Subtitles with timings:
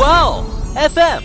[0.00, 1.22] 哇哦，FM。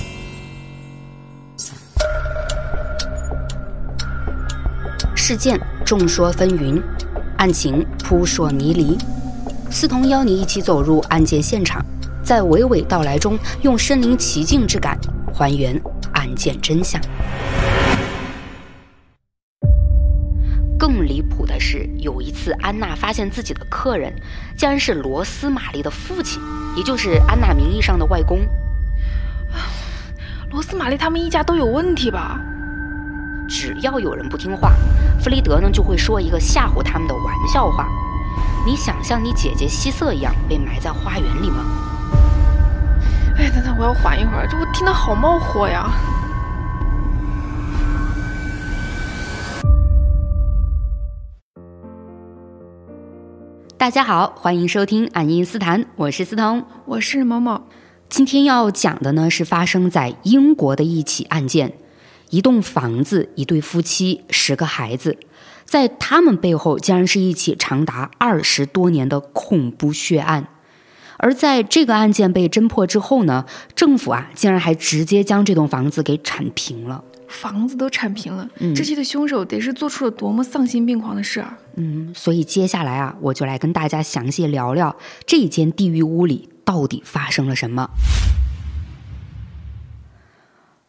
[5.15, 6.83] 事件众说纷纭，
[7.37, 8.97] 案情扑朔迷离。
[9.71, 11.81] 思彤邀你一起走入案件现场，
[12.21, 14.99] 在娓娓道来中，用身临其境之感
[15.33, 15.81] 还原
[16.11, 17.01] 案件真相。
[20.77, 24.13] 更离谱的是，有一次安娜发现自己的客人
[24.57, 26.41] 竟然是罗斯玛丽的父亲，
[26.75, 28.39] 也就是安娜名义上的外公。
[30.55, 32.39] 罗斯玛丽他们一家都有问题吧？
[33.45, 34.71] 只要有人不听话，
[35.19, 37.89] 弗雷德呢就会说一个吓唬他们的玩笑话。
[38.65, 41.57] 你想像你姐姐希瑟一样被埋在花园里吗？
[43.37, 45.91] 哎，等等，我要缓一会儿，这我听得好冒火呀！
[53.77, 57.61] 大家好，欢迎收听爱因斯坦，我是思彤，我是某某。
[58.09, 61.73] 今天要讲的呢是发生在英国的一起案件。
[62.31, 65.17] 一栋房子，一对夫妻，十个孩子，
[65.63, 70.47] 在他们背后竟然是一起长达二十多年的恐怖血案。
[71.17, 77.03] 而在这个案件被侦破之后呢，政府啊竟然还直接将这栋房子给铲平了。
[77.27, 81.57] 房子都铲平了，这些的凶手得是做出了多么丧心病狂的事啊！
[81.75, 87.91] 嗯，所以接下来啊，我就来跟大家详细聊聊这间地狱屋里到底发生了什么。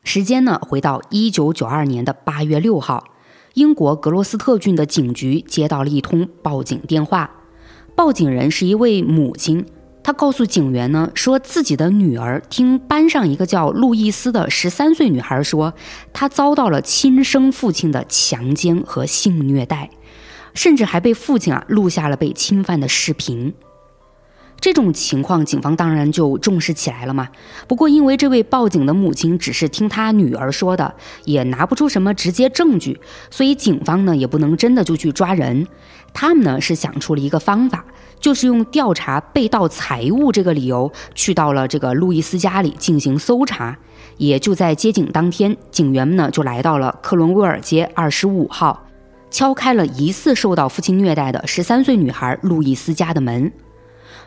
[0.02, 3.04] 时间呢，回到一九九二年的八月六号，
[3.54, 7.30] 英国格罗斯特郡的警局接到了一通报警电话。
[7.94, 9.66] 报警人是一位母亲，
[10.02, 15.74] 她告诉警员呢，说自己的女儿听班上一个叫路易斯的十三岁女孩说，
[16.12, 19.90] 她遭到了亲生父亲的强奸和性虐待，
[20.54, 23.52] 甚至还被父亲啊录下了被侵犯的视频。
[24.58, 27.28] 这种情况，警方当然就重视起来了嘛。
[27.68, 32.98] 不过，因为这位报警的母亲只是听她女儿说的，也拿不出什么直接证据，
[33.30, 35.66] 所以警方呢也不能真的就去抓人。
[36.12, 37.84] 他们呢是想出了一个方法，
[38.18, 43.76] 就是用调查被盗财物这个理由，去到了这个路易斯家里进行搜查。
[44.16, 48.86] 也就在接警当天，警员们呢就来到了克伦威尔街二十五号，
[49.30, 53.52] 敲开了疑似受到父亲虐待的十三岁女孩路易斯家的门。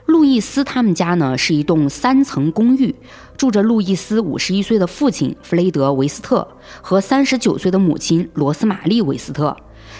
[0.09, 2.95] 路易斯他们家呢是一栋三层公寓，
[3.37, 6.47] 住着路易斯五十一岁的父亲弗雷德维斯特
[6.81, 9.55] 和三十九岁的母亲罗斯玛丽维斯特，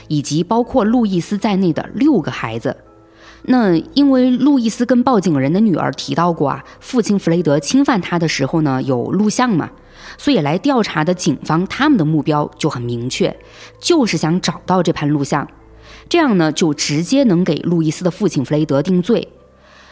[0.08, 2.76] 以及包括路易斯在内的六个孩子。
[3.44, 9.70] 那因为路易斯跟报警人的女儿提到过啊，父亲弗雷德侵犯他的时候呢有录像嘛，
[10.18, 13.40] 所以来调查的警方他们的目标就很明确，
[13.80, 15.48] 就是想找到这盘录像，
[16.10, 19.30] 这样呢就直接能给路易斯的父亲弗雷德定罪。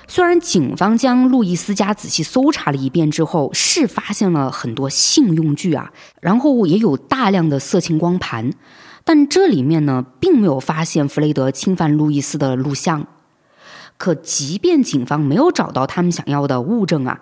[0.09, 5.91] 虽然警方将路易斯家仔细搜查了一遍之后，是发现了很多性用具啊，
[6.21, 8.51] 然后也有大量的色情光盘，
[9.03, 13.05] 但这里面呢，并没有发现弗雷德侵犯路易斯的录像。
[13.97, 17.19] 可即便警方没有找到他们想要的物证啊，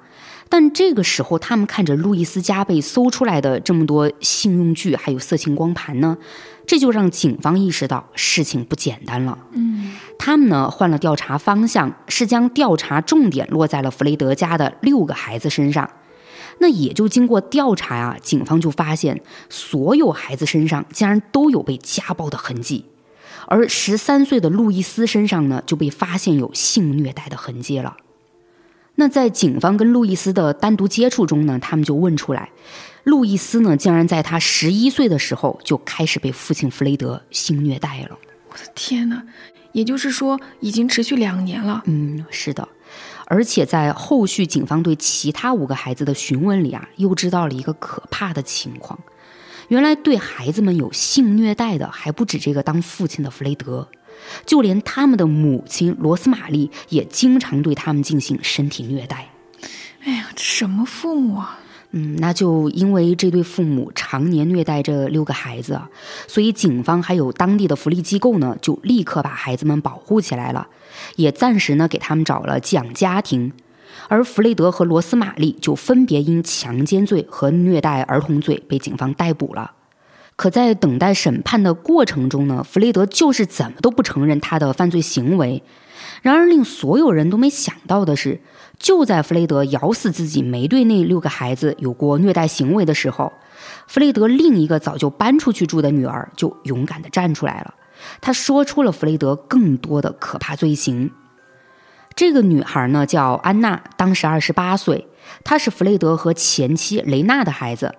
[0.48, 6.18] 但这个时候他们看着路易斯家被搜出来的这么多性用具，还有色情光盘呢。
[6.68, 9.38] 这就让警方意识到事情不简单了。
[9.52, 15.90] 嗯，他们呢换了调查方向，是将调查重点落在了弗雷德家的六个孩子身上。
[16.60, 22.86] 那也就经过调查啊，警方就发现所有孩子身上竟然都有被家暴的痕迹，
[23.48, 27.98] 而十三岁的路易斯身上呢就被发现有性虐待的痕迹了。
[28.96, 32.50] 那在警方跟路易斯的单独接触中呢，他们就问出来。
[33.06, 38.18] 路易斯呢，竟然在他十一岁的时候就开始被父亲弗雷德性虐待了。
[38.50, 39.24] 我的天哪！
[39.72, 41.84] 也就是说，已经持续两年了。
[41.86, 42.68] 嗯，是的。
[43.28, 49.00] 而且在后续警方对其他五个孩子的询问里啊，又知道了一个可怕的情况：
[49.68, 53.88] 原来对孩子们有性虐待的还不止这个当父亲的弗雷德，
[54.46, 59.30] 就连他们的母亲罗斯玛丽也经常对他们进行身体虐待。
[60.04, 61.60] 哎呀，这什么父母啊！
[61.98, 65.80] 嗯，那就因为这对父母常年虐待这六个孩子，
[66.28, 70.68] 所以警方还有当地的福利机构呢，就立刻把孩子们保护起来了，
[71.16, 73.54] 也暂时呢给他们找了寄养家庭。
[74.10, 79.72] 而弗雷德和罗斯玛丽就分别因强奸罪和虐待儿童罪被警方逮捕了。
[80.36, 85.64] 可在等待审判的过程中呢，弗雷德就是怎么都不承认他的犯罪行为。
[86.22, 88.42] 然而令所有人都没想到的是。
[88.78, 93.32] 就在弗雷德咬死自己没对那六个孩子有过虐待行为的时候，
[93.88, 97.74] 弗雷德另一个早就搬出去住的女儿就勇敢地站出来了。
[98.22, 101.12] 她说出了弗雷德更多的可怕罪行。
[102.16, 105.08] 这个女孩呢叫安娜，当时二十八岁，
[105.44, 107.96] 她是弗雷德和前妻雷娜的孩子。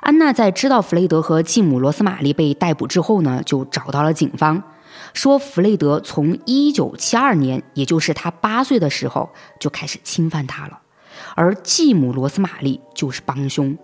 [0.00, 4.62] 安娜在知道弗雷德和继母罗斯玛丽被逮捕之后呢，就找到了警方，
[5.12, 9.30] 说弗雷德从1972年，也就是他八岁的时候
[9.60, 10.80] 就开始侵犯她了，
[11.34, 13.76] 而继母罗斯玛丽就是帮凶。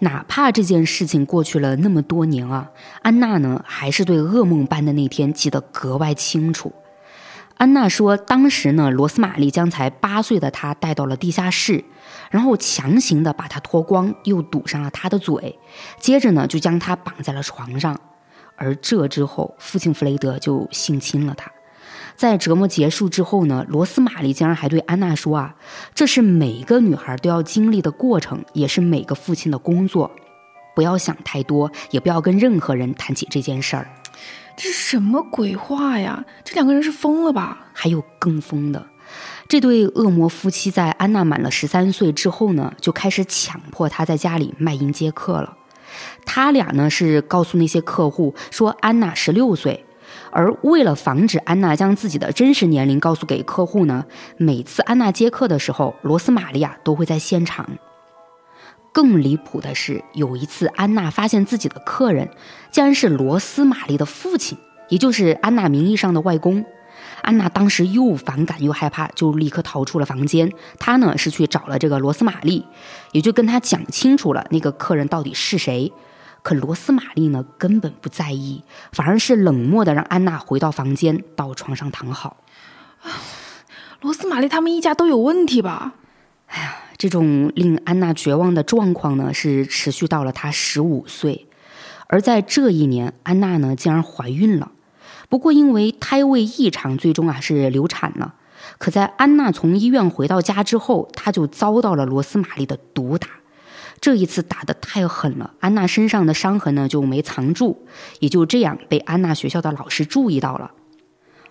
[0.00, 2.70] 哪怕这件事情过去了那么多年啊，
[3.02, 6.72] 安娜呢还是对噩梦般的那天记得格外清楚。
[7.56, 11.84] 安娜说，当时呢，罗斯玛丽将才八岁的她带到了地下室，
[12.30, 15.58] 然后强行的把她脱光，又堵上了她的嘴，
[15.98, 17.98] 接着呢，就将她绑在了床上。
[18.58, 21.50] 而这之后，父亲弗雷德就性侵了她。
[22.16, 25.54] 在折磨结束之后呢，罗斯玛丽竟然还对安娜说：“啊，
[25.94, 30.10] 这是每个女孩都要经历的过程，也是每个父亲的工作。
[30.74, 33.88] 不要想太多，也不要跟任何人谈起这件事儿。”
[34.56, 36.24] 这是什么鬼话呀？
[36.44, 37.68] 这两个人是疯了吧？
[37.72, 38.84] 还有更疯的，
[39.48, 45.56] 这对恶魔夫妻在安娜满了十三岁之后呢，就开始强迫她在家里卖淫接客了。
[46.30, 49.82] 他俩呢是告诉那些客户说安娜十六岁，
[50.30, 54.04] 而为了防止安娜将自己的真实年龄告诉给客户呢，
[54.36, 57.66] 每次安娜接客的时候，罗斯玛利亚都会在现场。
[58.92, 62.28] 更离谱的是，有一次安娜发现自己的客人
[62.70, 64.58] 竟然是罗斯玛丽的父亲，
[64.90, 66.62] 也就是安娜名义上的外公。
[67.22, 70.52] 安娜当时又反感又害怕，就立刻逃出了房间。
[70.78, 72.66] 她呢是去找了这个罗斯玛丽，
[73.12, 75.90] 也就跟他讲清楚了那个客人到底是谁。
[76.42, 78.62] 可罗斯玛丽呢根本不在意，
[78.92, 82.38] 反而是冷漠的让安娜回到房间，到床上躺好。
[84.00, 85.94] 罗斯玛丽他们一家都有问题吧？
[86.46, 86.76] 哎呀。
[86.98, 91.46] 这种令安娜绝望的状况呢，是持续到了她十五岁，
[92.08, 94.72] 而在这一年，安娜呢竟然怀孕了。
[95.28, 98.34] 不过因为胎位异常，最终啊是流产了。
[98.78, 103.28] 可在安娜从医院回到家之后，她就遭到了罗斯玛丽的毒打。
[104.00, 107.86] 这一次打得太狠了，安娜身上的伤痕呢就没藏住，
[108.20, 110.70] 也就这样被安娜学校的老师注意到了。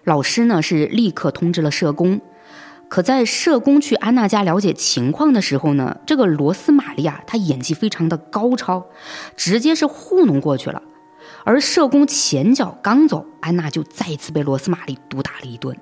[0.04, 2.22] 老师呢是立刻通知了社工。
[2.90, 8.86] 可在社工去安娜家了解情况的时候呢，这个罗斯玛利亚她演技非常的高超，
[9.36, 10.82] 直接是糊弄过去了。
[11.44, 15.76] 而社工前脚刚走，安娜就再一次被罗斯玛丽毒打了一顿。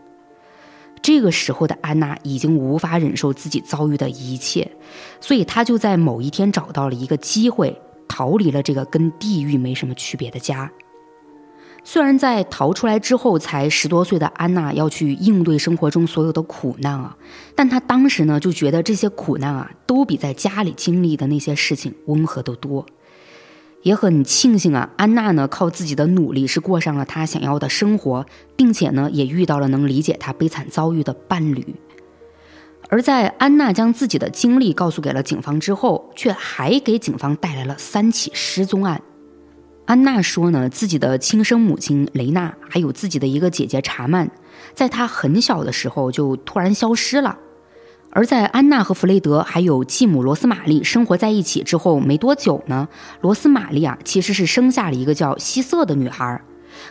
[1.05, 4.67] 这个时候的安娜已经无法忍受自己遭遇的一切，
[5.21, 10.71] 所以她就在某一天找到了一个机会，逃离了这个跟地狱没什么区别的家。
[11.83, 17.15] 虽然在逃出来之后才十多岁的安娜要去应对生活中所有的苦难啊，
[17.53, 22.83] 但她当时呢就觉得这些苦难啊都比在家里经历的那些事情温和得多，
[23.85, 31.75] 也很庆幸啊，安娜呢靠自己的努力是过上了她想要的生活，并且呢也遇到了能理解她悲惨遭遇的伴侣。
[32.89, 38.99] 而在安娜将自己的经历告诉给了警方之后，却还给警方带来了三起失踪案。
[39.85, 44.31] 安娜说呢，自己的亲生母亲雷娜，还有自己的一个姐姐查曼，
[44.73, 47.37] 在她很小的时候就突然消失了。
[48.15, 52.87] 而在安娜和弗雷德还有继母罗斯玛丽生活在一起之后没多久呢，
[53.19, 56.41] 罗斯玛丽啊其实是生下了一个叫希瑟的女孩，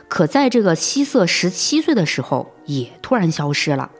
[0.06, 3.90] 可在这个希瑟十七岁的时候也突然消失了。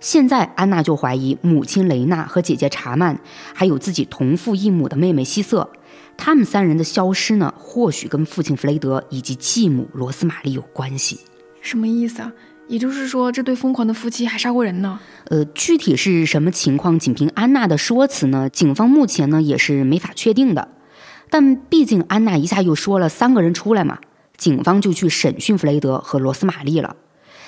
[0.00, 3.20] 现在安娜就怀疑母亲雷娜和姐姐查曼，
[3.54, 5.68] 还有自己同父异母的妹妹希瑟。
[6.16, 11.20] 他们三人的消失呢，或许跟父亲弗雷德以及继母罗斯玛丽有关系。
[11.60, 12.32] 什么意思啊？
[12.70, 15.00] 也就是说，这对疯狂的夫妻还杀过人呢？
[15.24, 16.96] 呃，具体是什么情况？
[16.96, 20.68] 仅凭安娜的说辞呢，警方目前呢也是没法确定的。
[21.28, 23.98] 但毕竟安娜一下又说了三个人出来嘛，
[24.36, 26.94] 警方就去审讯弗雷德和罗斯玛丽了。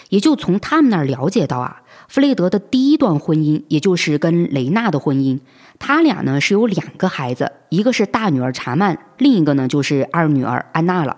[0.09, 5.39] 也就从他们那儿了解到啊，弗雷德的第一段婚姻，也就是跟雷娜的婚姻。
[5.79, 11.17] 他俩呢是有两个孩子，一个是大女儿查曼，另一个呢就是二女儿安娜了。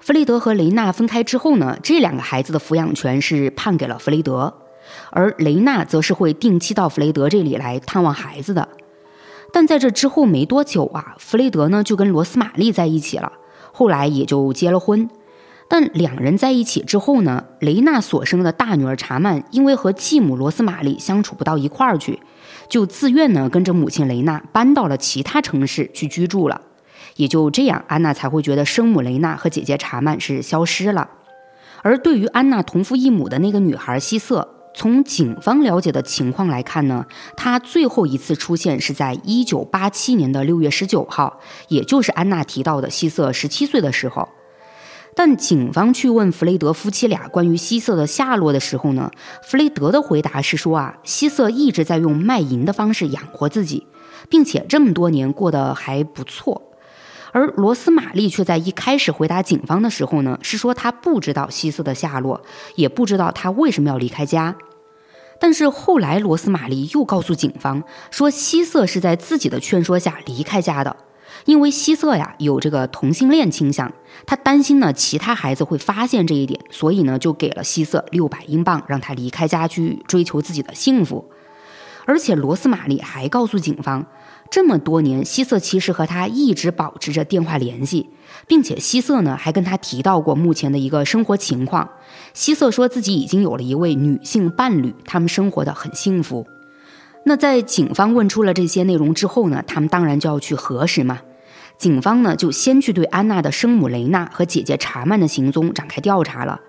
[0.00, 4.54] 弗雷德和雷娜分开之后呢，这两个孩子的抚养权是判给了弗雷德，
[5.10, 8.68] 而雷娜则是会定期到弗雷德这里来探望孩子的。
[9.52, 13.32] 但在这之后没多久啊，弗雷德呢就跟罗斯玛丽在一起了，
[13.72, 15.08] 后来也就结了婚。
[15.70, 22.20] 但两人在一起之后呢，雷娜所生的大女儿查曼因为和继母罗斯玛丽相处不到一块儿去。
[22.70, 26.60] 就自愿呢跟着母亲雷娜搬到了其他城市去居住了，
[27.18, 31.10] 也就这样，安娜才会觉得生母雷娜和姐姐查曼是消失了。
[31.82, 37.06] 而对于安娜同父异母的那个女孩希瑟，从警方了解的情况来看呢，
[37.36, 44.28] 她最后一次出现是在一九八七年的六月十九号，也就是安娜提到的希瑟十七岁的时候。
[45.16, 49.10] 但警方去问弗雷德夫妻俩关于希瑟的下落的时候呢，
[49.42, 53.88] 弗雷德的回答是说啊，希瑟一直在用卖淫的方式养活自己，
[54.28, 56.67] 并且这么多年过得还不错。
[57.32, 62.40] 而罗斯玛丽却在一开始回答警方的时候呢，是说她不知道希瑟的下落，
[62.74, 64.56] 也不知道他为什么要离开家。
[65.40, 70.96] 但是后来罗斯玛丽又告诉警方说，希瑟是在自己的劝说下离开家的。
[71.44, 73.92] 因为希瑟呀有这个同性恋倾向，
[74.26, 81.30] 他担心呢其他孩子会发现这一点，所以呢就给了希瑟六百英镑，让他离开家去追求自己的幸福。
[82.04, 84.06] 而且罗斯玛丽还告诉警方，
[84.50, 88.08] 这么多年希瑟其实和他一直保持着电话联系，
[88.46, 91.88] 并且希瑟呢还跟他提到过目前的一个生活情况。
[92.32, 96.46] 希瑟说自己已经有了一位女性伴侣，他们生活的很幸福。
[97.24, 101.20] 那在警方问出了这些内容之后呢，他们当然就要去核实嘛。
[101.76, 106.60] 警方呢就先去对安娜的生母雷娜和姐姐查曼的行踪展开调查了，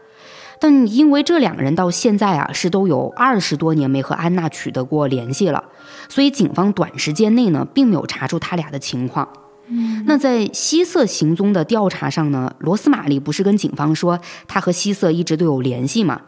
[0.59, 5.63] 但因为这两个人到现在啊是都有二十多年没和安娜取得过联系了，
[6.09, 9.27] 所以警方短时间内呢并没有查出他俩的情况。
[9.67, 16.21] 嗯，那在希瑟行踪的调查上呢，罗斯玛丽不是跟警方说他和希瑟一直都有联系吗？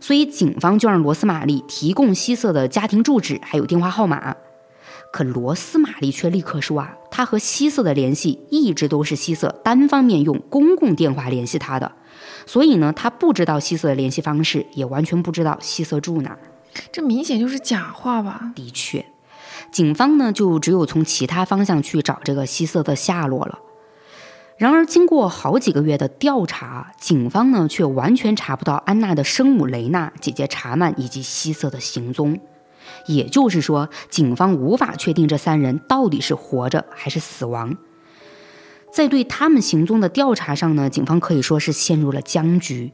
[0.00, 4.34] 所以警方就让罗斯玛丽提供希瑟的家庭住址还有电话号码。
[5.12, 11.92] 可罗斯玛丽却立刻说啊，他和希瑟的联系一直都是希瑟单方面用公共电话联系他的，
[12.46, 16.38] 所以呢，他不知道希瑟的联系方式，也完全不知道希瑟住哪儿。
[16.90, 18.52] 这明显就是假话吧？
[18.54, 19.06] 的确，
[19.70, 23.60] 警方呢就只有从其他方向去找这个希瑟的下落了。
[24.56, 32.38] 然而，经过好几个月的调查，警方呢却完全查不到安娜的生母雷娜、姐姐查曼以及希瑟的行踪。
[33.06, 37.76] 也就是说，警方无法确定这三人到底是活着还是死亡。
[38.94, 42.92] 在对他们行踪的调查上呢，警方可以说是陷入了僵局。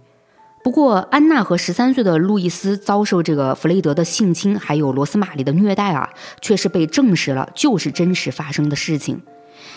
[0.64, 6.08] 不过，安娜和十三岁的路易斯遭受这个弗雷德的性侵，还有罗斯玛丽的虐待啊，
[6.40, 9.20] 却是被证实了就是真实发生的事情。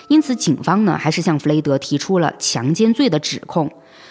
[0.07, 3.69] 因此，警方呢还是向弗雷德提出了强奸罪的指控，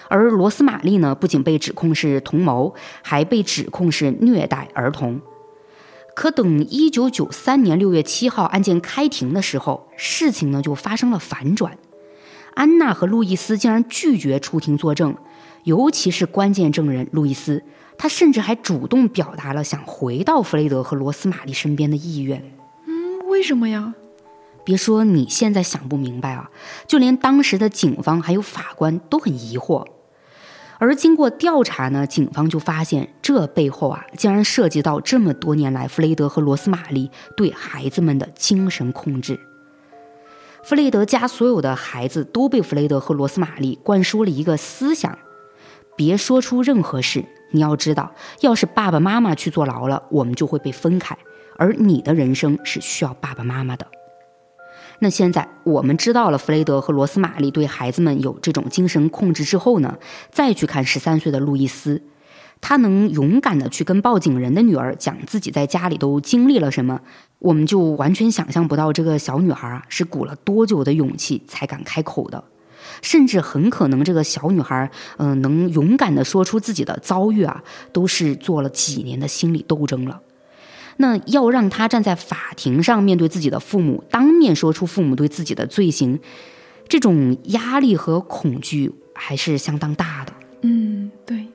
[0.08, 5.18] 而罗斯玛丽呢不仅被指控是同谋，还被指控是虐待儿童。
[6.14, 11.78] 可等一九九三年六月七号案件开庭的时候，事情呢就发生了反转。
[12.54, 15.14] 安娜和路易斯竟然拒绝出庭作证，
[15.64, 17.62] 尤其是关键证人路易斯，
[17.96, 22.42] 他甚至还主动表达了想回到弗雷德和罗斯玛丽身边的意愿。
[22.86, 23.94] 嗯，为什么呀？
[24.64, 26.48] 别说你现在想不明白啊，
[26.86, 29.84] 就连当时的警方还有法官都很疑惑。
[30.78, 39.38] 而经过调查呢，警方就发现这背后啊，竟然涉及到这么多年来弗雷德和罗斯玛丽对孩子们的精神控制。
[40.62, 45.18] 弗雷德家所有的孩子都被弗雷德和罗斯玛丽灌输了一个思想：
[45.96, 47.24] 别说出任何事。
[47.50, 51.18] 你要知道，要是爸爸妈妈去坐牢了，我们就会被分开，
[51.56, 53.86] 而你的人生是需要爸爸妈妈的。
[55.00, 59.98] 那现在我们知道了弗雷德和罗斯玛丽对孩子们有这种精神控制之后呢，
[60.30, 62.00] 再去看十三岁的路易斯，
[62.62, 66.98] 他能勇敢的去跟报警人的女儿讲自己在家里都经历了什么，
[67.40, 72.42] 我们就完全想象不到这个小女孩啊是鼓了多久的勇气才敢开口的，
[73.02, 74.88] 甚至很可能这个小女孩，
[75.18, 80.20] 嗯，能勇敢的说出自己的遭遇啊，都是做了几年的心理斗争了。
[80.98, 86.20] 那要让他站在法庭上面对自己的父母，当面说出父母对自己的罪行，
[86.86, 90.32] 这种压力和恐惧还是相当大的。
[90.60, 91.48] 嗯，对。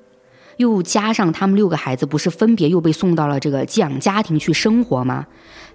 [0.58, 5.26] 又加上他们六个孩子不是分别又被送到了这个寄养家庭去生活吗？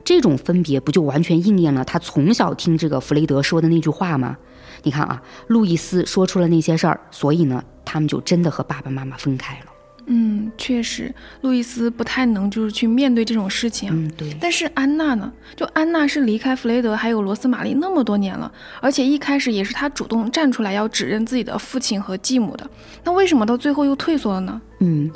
[0.04, 4.36] 这种分别不就完全应验了他从小听这个弗雷德说的那句话吗？
[4.82, 9.66] 你看啊，路易斯说出了那些事儿，所以呢，他们就真的和爸爸妈妈分开了。
[10.06, 13.88] 嗯，确实，路易斯不太能就是去面对这种事情。
[13.92, 14.36] 嗯，对。
[14.40, 15.32] 但是安娜呢？
[15.54, 22.68] 就安娜是离开弗雷德还有罗斯玛丽那么多年了，而且一开始也是她主动站出来要指认自己的父亲和继母的。
[23.04, 24.60] 那为什么到最后又退缩了呢？
[24.82, 25.10] 嗯，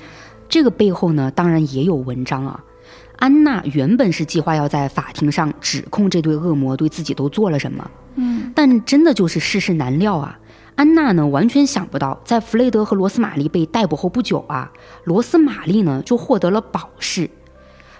[0.48, 2.62] 这个背后呢，当然也有文章啊。
[3.16, 7.90] 安娜原本是计划要在法庭上指控这对恶魔对自己都做了什么。
[8.14, 10.38] 嗯，但真的就是世事难料啊。
[10.76, 14.70] 安娜呢，完全想不到，在弗雷德和罗斯玛丽被逮捕后不久啊，
[15.04, 17.28] 罗斯玛丽呢就获得了保释。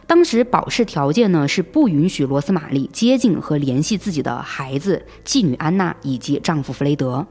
[0.06, 7.26] 当时保释条件呢是不允许罗斯玛丽接近和联系自己的孩子、妓女安娜以及丈夫弗雷德。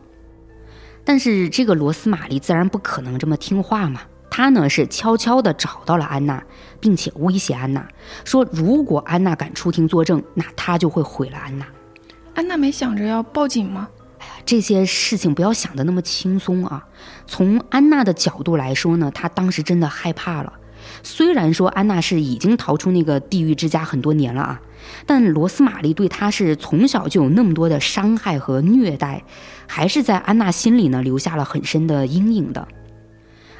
[1.04, 4.01] 但是这个罗斯玛丽自然不可能这么听话嘛，
[4.36, 6.44] 她呢是悄悄地找到了安娜，
[6.82, 7.88] 并且威胁安娜
[8.25, 11.65] 说，如果安娜敢出庭作证，那他就会毁了安娜。
[12.34, 13.88] 安娜没想着要报警吗？
[14.20, 16.86] 哎呀这些事情不要想的那么轻松啊。
[17.25, 20.51] 从安娜的角度来说呢，她当时真的害怕了。
[21.01, 24.62] 虽然说安娜是已经逃出那个地狱之家很多年了啊，
[25.06, 29.24] 但罗斯玛丽对她是从小就有那么多的伤害和虐待，
[29.65, 32.68] 还是在安娜心里呢留下了很深的阴影的。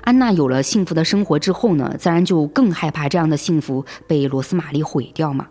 [0.06, 5.48] 安娜有了幸福的生活之后呢，自然就更害怕这样的幸福被罗斯玛丽毁掉嘛。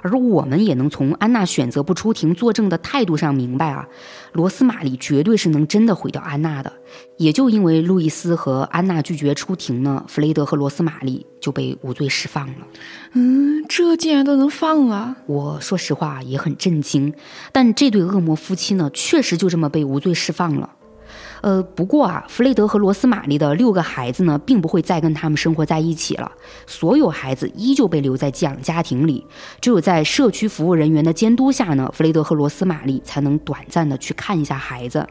[0.00, 3.88] 而我们也能从安娜选择不出庭作证的态度上明白啊，
[4.32, 6.72] 罗斯玛丽绝对是能真的毁掉安娜的。
[7.16, 12.66] 也就因为路易斯和安娜拒绝出庭呢，弗雷德和罗斯玛丽就被无罪释放了。
[13.14, 15.16] 嗯，这竟然都能放啊？
[15.26, 17.12] 我说实话也很震惊。
[17.50, 20.70] 但这对恶魔夫妻呢，确实就这么被无罪释放了。
[21.40, 26.30] 呃，不过啊，弗雷德和罗斯玛丽的六个孩子呢，并不会再跟他们生活在一起了。
[26.66, 29.24] 所有孩子依旧被留在寄养家庭里，
[29.60, 35.06] 只有在社区服务人员的监督下呢，弗雷德和罗斯玛丽才能短暂的去看一下孩子。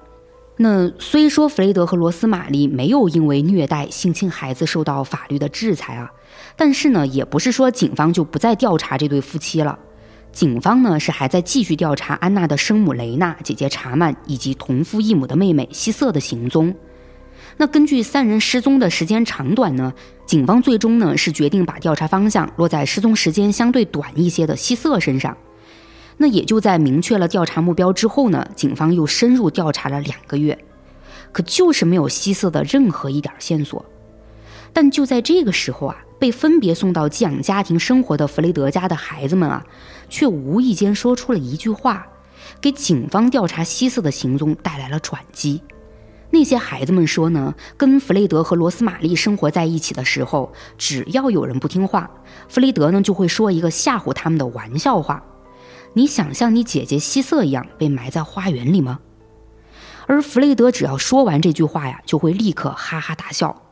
[0.60, 6.12] 那虽说弗雷德和罗斯玛丽没有因为虐待性侵孩子受到法律的制裁啊，
[6.56, 9.78] 但是呢，也不是说警方就不再调查这对夫妻了。
[10.38, 16.76] 警方呢是还在继续调查安娜的生母雷娜、姐姐查曼以及同父异母的妹妹希瑟的行踪。
[17.58, 19.92] 那根据三人失踪的时间长短呢，
[20.28, 25.36] 警方最终呢是决定把调查方向落在失踪时间相对短一些的希瑟身上。
[26.18, 30.56] 那也就在明确了调查目标之后呢，警方又深入调查了两个月，
[31.32, 33.84] 可就是没有希瑟的任何一点线索。
[34.72, 39.66] 但就在这个时候啊，被分别送到寄养家庭生活的弗雷德家的孩子们啊。
[40.10, 42.08] 却无意间说出了一句话，
[42.62, 45.62] 给警方调查希瑟的行踪带来了转机。
[46.30, 52.12] 那些孩子们说呢，跟弗雷德和罗斯玛丽生活在一起的时候，只要有人不听话，
[52.50, 55.24] 弗雷德呢就会说一个吓唬他们的玩笑话。
[55.94, 59.00] 你想像你姐姐希瑟一样被埋在花园里吗？
[60.06, 63.64] 而弗雷德只要说完这句话呀，就会立刻哈哈大笑。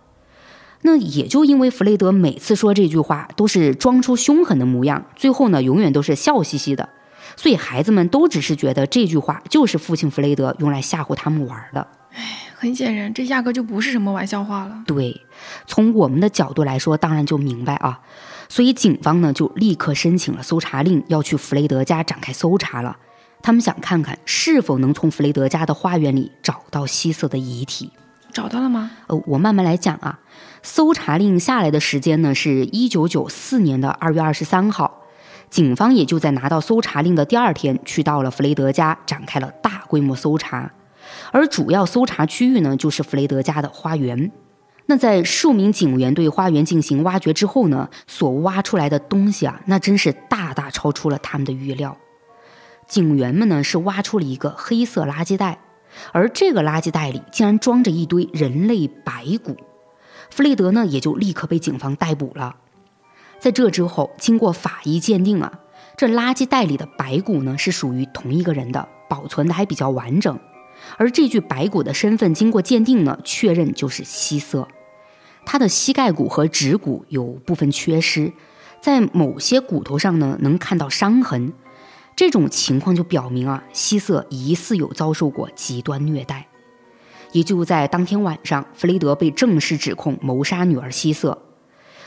[0.88, 6.88] 那也就因为弗雷德每次说这句话都是装出凶狠的模样，最后呢永远都是笑嘻嘻的，
[7.36, 11.88] 所以孩子们都只是觉得这句话就是父亲弗雷德用来吓唬他们玩的。
[12.14, 12.22] 哎，
[12.56, 14.84] 很显然这压根就不是什么玩笑话了。
[14.86, 15.20] 对，
[15.66, 18.00] 从我们的角度来说，当然就明白啊。
[18.48, 22.96] 所以警方呢就立刻申请了搜查令，要去弗雷德家展开搜查了。
[23.42, 27.90] 他们想看看是否能从弗雷德家的花园里找到希瑟的遗体。
[28.36, 28.92] 找到了吗？
[29.08, 30.20] 呃，我慢慢来讲啊。
[30.62, 35.04] 搜查令下来的时间呢，是一九九四年的二月二十三号。
[35.50, 40.70] 警方也就在拿到搜查令的第二天，去到了弗雷德家，展开了大规模搜查。
[41.32, 44.30] 而主要搜查区域呢，就是弗雷德家的花园。
[44.88, 51.96] 那在数名警员对花园进行挖掘之后呢，所挖出来的东西啊，那真是大大超出了他们的预料。
[52.86, 55.60] 警员们呢，是挖出了一个黑色垃圾袋。
[56.12, 59.58] 而这个垃圾袋里竟然装着一堆人类白骨，
[60.30, 62.56] 弗雷德呢也就立刻被警方逮捕了。
[63.40, 65.60] 在这之后，经过法医鉴定啊，
[65.98, 70.40] 这垃圾袋里的白骨呢是属于同一个人的，保存的还比较完整。
[70.98, 74.68] 而这具白骨的身份经过鉴定呢，确认就是希瑟。
[75.46, 78.34] 他的膝盖骨和指骨有部分缺失，
[78.82, 81.54] 在某些骨头上呢能看到伤痕。
[82.16, 86.48] 这种情况就表明啊，希瑟疑似有遭受过极端虐待。
[87.34, 91.38] 也就在当天晚上，弗雷德被正式指控谋杀女儿希瑟。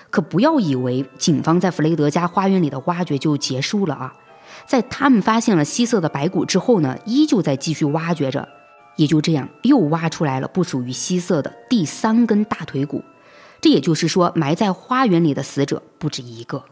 [0.09, 4.15] 可不要以为警方在弗雷德家花园里的挖掘就结束了啊！
[4.67, 8.49] 在他们发现了希瑟的白骨之后呢，依旧在继续挖掘着。
[8.97, 13.05] 也就这样，又挖出来了不属于希瑟的第三根大腿骨。
[13.61, 16.65] 这也就是说，埋在花园里的死者不止一个。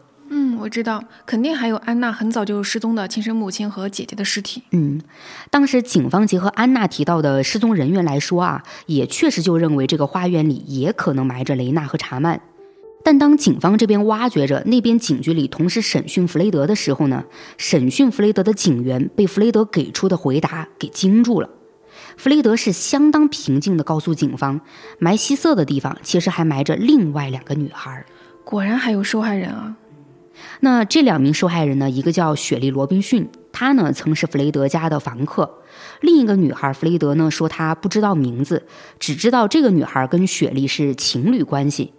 [0.59, 4.63] 我知道，肯定还有安娜很早就失踪的亲生母亲和姐姐的尸体。
[4.71, 5.01] 嗯，
[5.49, 12.41] 当时警方结合安娜提到的失踪人员来说啊，也确实就认为这个花园里也可能埋着雷娜和查曼。
[13.03, 17.23] 但当警方这边挖掘着，那边警局里同时审讯弗雷德的时候呢，
[17.57, 21.49] 审讯弗雷德的警员被弗雷德给出的回答给惊住了。
[22.17, 24.59] 弗雷德是相当平静地告诉警方，
[24.99, 28.03] 埋西瑟的地方其实还埋着另外两个女孩。
[28.43, 29.75] 果然还有受害人啊！
[30.59, 31.89] 那这两名受害人呢？
[31.89, 35.45] 一个叫雪莉·罗宾逊，她呢曾是弗雷德家的房客；
[36.01, 38.65] 另一个女孩弗雷德呢说她不知道名字，
[38.99, 41.93] 只知道这个女孩跟雪莉是情侣关系。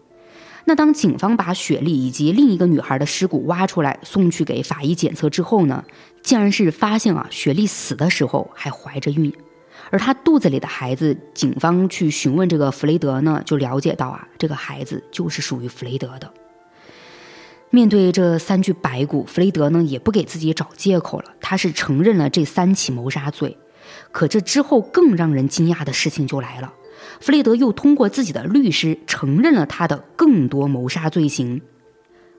[0.65, 5.83] 那当警方把雪莉以及另一个女孩的尸骨挖出来送去给法医检测之后呢，
[6.23, 9.33] 竟然是发现啊，雪莉死的时候还怀着孕，
[9.91, 16.31] 而她肚子里的孩子，警方去询问这个弗雷德呢，就了解到啊，这个孩子就是属于弗雷德的。
[17.71, 23.57] 面对这三具白骨，弗雷德呢也不给自己找借口了，他是承认了这三起谋杀罪。
[24.11, 26.73] 可这之后更让人惊讶的事情就来了，
[27.21, 31.61] 弗雷德又通过自己的律师承认了他的更多谋杀罪行。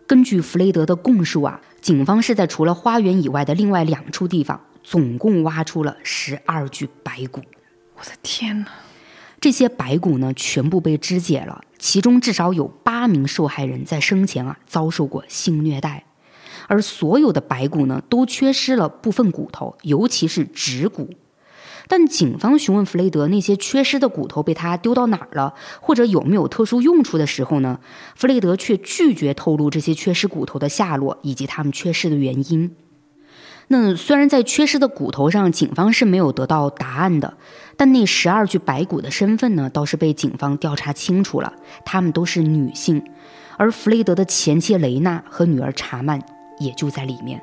[0.07, 7.41] 根据弗雷德的供述啊，警方是在除了花园以外的另外两处地方，总共挖出了十二具白骨。
[7.95, 8.71] 我的天哪！
[9.39, 16.03] 这些白骨呢，全部被肢解了，其中至少有八名受害人在生前啊遭受过性虐待，
[16.67, 21.09] 而所有的白骨呢，都缺失了部分骨头，尤其是指骨。
[21.87, 27.79] 但警方询问弗雷德那些缺失的骨头被他丢到哪儿了，或者有没有特殊用处的时候呢，
[28.15, 32.75] 弗雷德却拒绝透露这些缺失骨头的下落以及他们缺失的原因。
[33.71, 37.35] 那虽然在缺失的骨头上，警方是没有得到答案的，
[37.77, 41.53] 但那十二具白骨的身份呢，倒是被警方调查清楚了，
[41.85, 43.03] 他们都是女性，
[43.57, 46.19] 而弗雷德的前妻雷娜和女儿查曼
[46.57, 47.39] 也就在里面。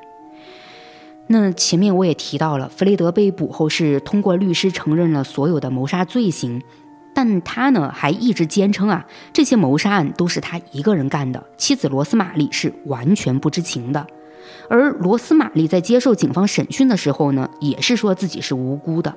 [1.27, 6.61] 那前面我也提到了，弗雷德被捕后是通过律师承认了所有的谋杀罪行，
[7.15, 14.05] 但他呢还一直坚称啊，这些谋杀案都是他一个人干的，妻子罗斯玛丽是完全不知情的。
[14.69, 19.13] 而罗斯玛丽在接受警方审讯的时候呢，也是说自己是无辜的。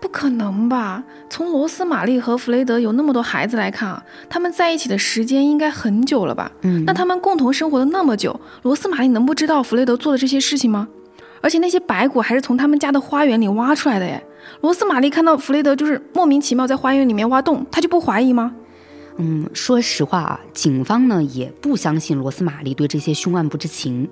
[0.00, 1.02] 不可能吧？
[1.28, 6.52] 从罗斯玛丽和弗雷德有那么多孩子来看啊，他们在一起的时间应该很久了吧？
[6.62, 10.86] 嗯，那他们共同生活了那么久，罗斯玛丽能不知道弗雷德做的这些事情吗？
[11.40, 14.24] 而且那些白骨还是从他们家的花园里挖出来的耶。
[14.60, 18.54] 罗斯玛丽看到弗雷德就是莫名其妙在花园里面挖洞，她就不怀疑吗？
[19.20, 24.08] 嗯，说实话啊，警方呢也不相信罗斯玛丽对这些凶案不知情，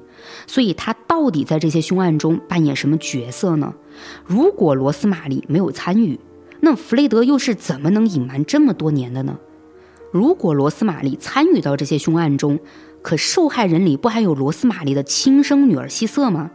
[0.49, 3.73] 所以他到底在这些凶案中扮演什么角色呢？
[4.27, 6.19] 如果罗斯玛丽没有参与，
[6.61, 9.38] 那弗雷德又是怎么能隐瞒这么多年的呢？
[10.12, 12.59] 如果罗斯玛丽参与到这些凶案中，
[13.01, 16.51] 可受害人里不还有罗斯玛丽的亲生女儿希瑟吗？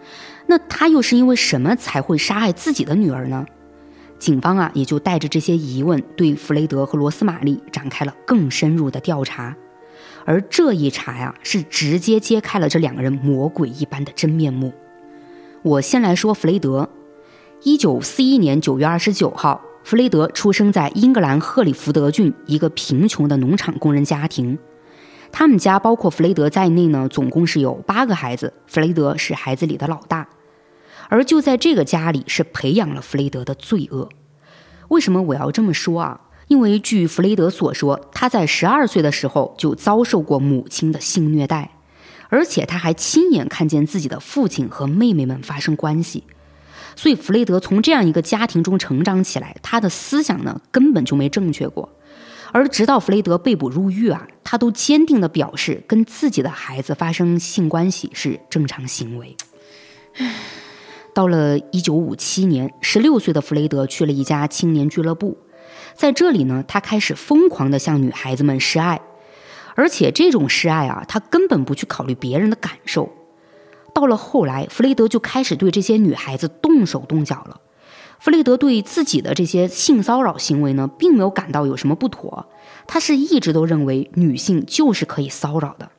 [0.47, 3.45] 那他又是因为什么才会杀害自己的女儿呢？
[4.21, 9.57] 警方啊，也就带着这些疑问，对弗雷德和罗斯玛丽展开了更深入的调查。
[10.25, 14.71] 而这一查呀，是直接揭开了这两个人魔鬼一般的真面目。
[15.63, 16.87] 我先来说弗雷德。
[17.63, 24.55] 一九四一年九月二十九号，弗雷德出生在英格兰赫里福德郡一个贫穷的农场工人家庭。
[25.31, 30.27] 他们家包括弗雷德在内呢，总共是有八个孩子，弗雷德是孩子里的老大。
[31.11, 34.07] 而就在这个家里，是培养了弗雷德的罪恶。
[34.87, 36.21] 为什么我要这么说啊？
[36.47, 41.71] 因为据弗雷德所说，他在十二岁的时候就遭受过母亲的性虐待，
[42.29, 46.23] 而且他还亲眼看见自己的父亲和妹妹们发生关系。
[46.95, 51.89] 所以弗雷德从这样一个家庭中成长起来，他的思想呢根本就没正确过。
[52.53, 59.35] 而直到弗雷德被捕入狱啊，他都坚定地表示，跟自己的孩子发生性关系是正常行为。
[61.13, 65.37] 到了一九五七年，十六岁的弗雷德去了一家青年俱乐部，
[65.93, 69.01] 在这里呢，他开始疯狂地向女孩子们示爱，
[69.75, 73.09] 而且这种示爱啊，他根本不去考虑别人的感受。
[73.93, 77.59] 到了后来，弗雷德就开始对这些女孩子动手动脚了。
[78.19, 82.47] 弗雷德对自己的这些性骚扰行为呢，并没有感到有什么不妥，
[82.87, 85.89] 他是一直都认为女性就是可以骚扰的。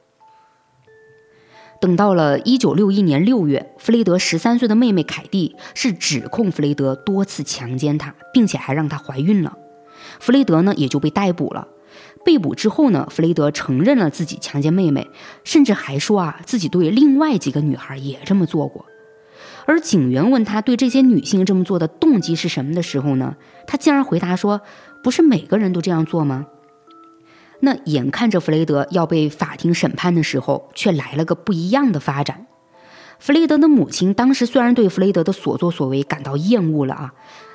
[1.83, 9.59] 等到了一九六一年六月，弗雷德十三岁的妹妹凯蒂是指控弗雷德多次强奸她，并且还让她怀孕了。
[10.21, 11.67] 弗雷德呢也就被逮捕了。
[12.25, 15.11] 被捕之后呢，弗雷德承认了自己强奸妹妹，
[15.43, 18.87] 甚至还说啊自己对另外几个女孩也这么做过。
[19.67, 23.35] 而警员问他对这些女性这么做的动机是什么的时候呢，
[23.67, 24.61] 他竟然回答说
[25.03, 26.47] ：“不是每个人都这样做吗？”
[27.65, 32.47] 那眼看着弗雷德要被法庭审判的时候，却来了个不一样的发展。
[33.21, 37.15] 弗雷德的母亲当时虽然对弗雷德的所作所为感到厌恶了啊，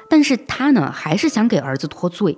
[0.10, 2.38] 但是他呢还是想给儿子脱罪。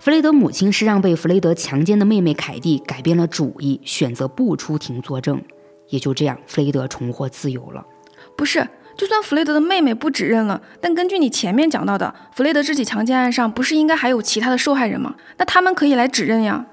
[0.00, 5.40] 弗雷德母亲是让被弗雷德强奸的妹妹凯蒂改变了主意，选择不出庭作证。
[5.88, 7.86] 也就这样，弗雷德重获自由了。
[8.36, 8.66] 不是。
[8.96, 15.14] 就算弗雷德的妹妹不指认了，但根据你前面讲到的，弗雷德这起强奸案上不是应该还有其他的受害人吗？
[15.36, 16.64] 那他们可以来指认呀。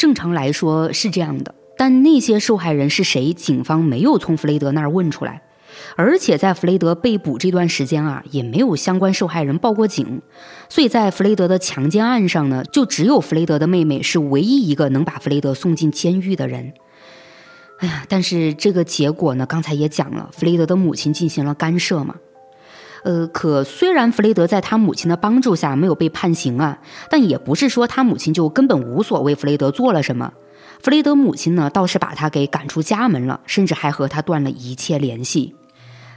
[0.00, 5.42] 正常来说是这样的，但那些受害人是谁，警方没有从弗雷德那儿问出来。
[5.94, 10.22] 而且在弗雷德被捕这段时间啊，也没有相关受害人报过警，
[10.70, 16.72] 所以在弗雷德的强奸案上呢，就只有弗雷德的妹妹是唯一一个能把弗雷德送进监狱的人。
[17.80, 19.44] 哎呀，但是这个结果呢？
[19.44, 22.14] 刚才也讲了，弗雷德的母亲进行了干涉嘛。
[23.02, 30.32] 呃，可虽然弗雷德在他母亲的帮助下没有被判刑啊，但也不是说他母亲就根本无所谓弗雷德做了什么。
[30.82, 35.54] 弗雷德母亲呢，倒是把他给赶出家门了，甚至还和他断了一切联系。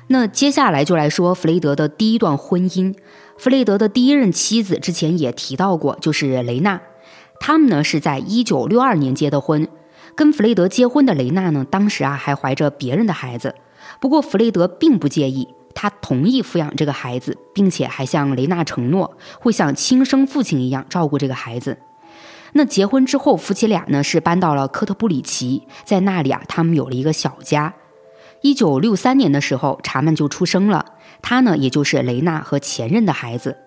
[0.08, 2.94] 那接下来就来说弗雷德的第一段婚姻。
[3.38, 6.82] 弗雷德的第一任妻子之前也提到过，就是雷娜。
[7.40, 9.68] 他们呢是在一九六二年结的婚。
[10.16, 13.56] 跟弗雷德结婚的雷娜呢，当时啊还怀着别人的孩子。
[14.00, 21.78] 不过弗雷德并不介意，他同意抚养这个孩子，并且还向雷娜承诺会像亲生父亲一样照顾这个孩子。
[22.54, 27.74] 那结婚之后，夫妻俩呢是搬到了科特布里奇，在那里啊，他们有了一个小家。
[28.42, 30.86] 一九六三年的时候，查曼就出生了，
[31.22, 33.58] 他呢也就是雷娜和前任的孩子。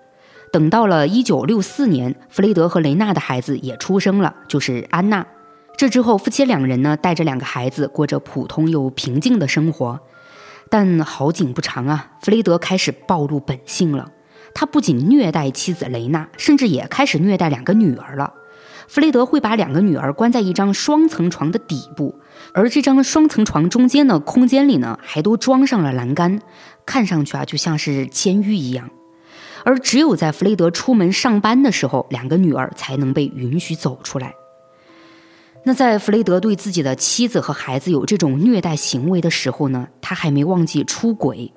[0.52, 5.26] 等到了一九六四年，弗雷德和雷娜的孩子也出生了，就是安娜。
[5.76, 9.98] 这之后，夫妻两人呢带着两个孩子，过着普通又平静的生活。
[10.68, 14.10] 但好景不长啊，弗雷德开始暴露本性了。
[14.54, 18.32] 他不仅虐待妻子雷娜，甚至也开始虐待两个女儿了。
[18.88, 22.14] 弗雷德会把两个女儿关在一张双层床的底部，
[22.54, 26.40] 而这张双层床中间的空间里呢，还都装上了栏杆，
[26.86, 28.88] 看上去啊就像是监狱一样。
[29.64, 34.32] 而只有在弗雷德出门上班的时候，两个女儿才能被允许走出来。
[35.68, 41.52] 那在弗雷德对自己的妻子和孩子有这种虐待行为的时候呢，他还没忘记出轨。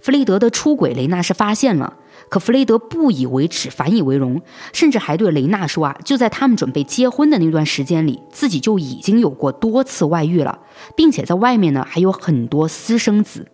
[0.00, 1.94] 弗雷德的出轨，雷娜是发现了，
[2.28, 4.40] 可弗雷德不以为耻，反以为荣，
[4.72, 10.60] 甚至还对雷娜说啊，就在他们准备结婚的那段时间里，自己就已经有过多次外遇了，
[10.94, 13.48] 并且在外面呢还有很多私生子，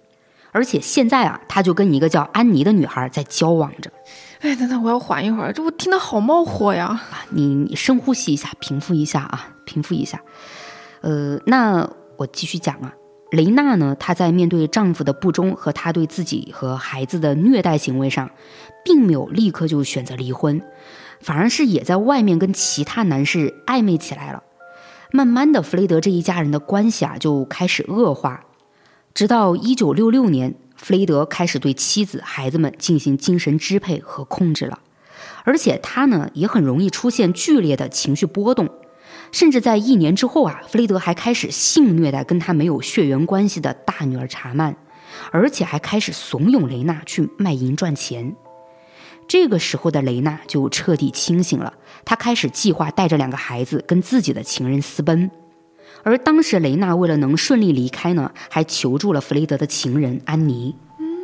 [0.52, 3.90] 而且现在啊，他就跟一个叫安妮的女孩在交往着。
[4.40, 7.00] 哎，等等，我要缓一会儿，这我听得好冒火呀！
[7.30, 10.22] 你你深呼吸一下，平复一下啊，平复一下。
[11.00, 12.94] 呃，那我继续讲啊。
[13.30, 18.30] 雷娜呢，她在面对丈夫的不忠和她对自己和孩子的虐待行为上，
[18.84, 20.62] 并没有立刻就选择离婚，
[21.20, 24.44] 反而是也在外面跟其他男士暧昧起来了。
[25.10, 28.44] 慢慢的，弗雷德这一家人的关系啊就开始恶化，
[29.14, 30.54] 直到一九六六年。
[30.76, 34.80] 弗雷德开始对妻子、孩子们进行精神支配和控制了，
[35.44, 38.68] 而且他呢也很容易出现剧烈的情绪波动，
[39.34, 44.76] 甚至在一年之后啊，弗雷德还开始性虐待跟他没有血缘关系的大女儿查曼，
[45.32, 48.36] 而且还开始怂恿雷娜去卖淫赚钱。
[49.26, 55.28] 这个时候的雷娜就彻底清醒了，她开始计划带着两个孩子跟自己的情人私奔。
[56.04, 60.76] 而当时雷娜为了能顺利离开呢，还求助了弗雷德的情人安妮。
[61.00, 61.18] 嗯，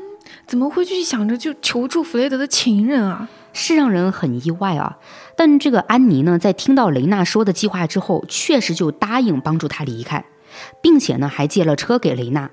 [0.49, 3.29] 怎么会去想着就求助弗雷德的情人啊？
[3.53, 4.99] 是让人很意外啊。
[5.43, 10.23] 但这个安妮呢，在听到雷娜说的计划之后，确实就答应帮助他离开，
[10.83, 12.51] 并且呢，还借了车给雷娜。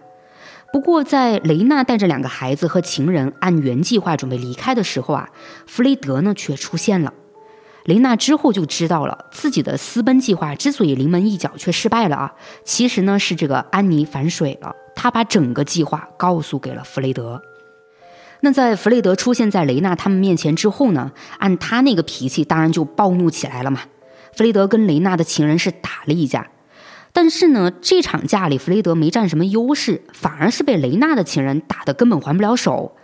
[0.72, 5.28] 不过，在雷娜带着两个孩子和情人按原计划准备离开的时候啊，
[5.66, 7.14] 弗雷德呢却出现了。
[7.84, 17.42] 雷娜之后就知道了，自己的私奔计划之所以临门一脚却失败了啊，其实呢是这个安妮反水了，她把整个计划告诉给了弗雷德。
[18.42, 23.82] 那在弗雷德出现在雷娜他们面前之后呢，按他那个脾气，当然就暴怒起来了嘛。
[24.36, 26.48] 弗雷德跟雷娜的情人是打了一架，
[27.12, 32.96] 但是呢，这场架里弗雷德没占什么优势，反而是被雷娜的情人打得根本还不了手。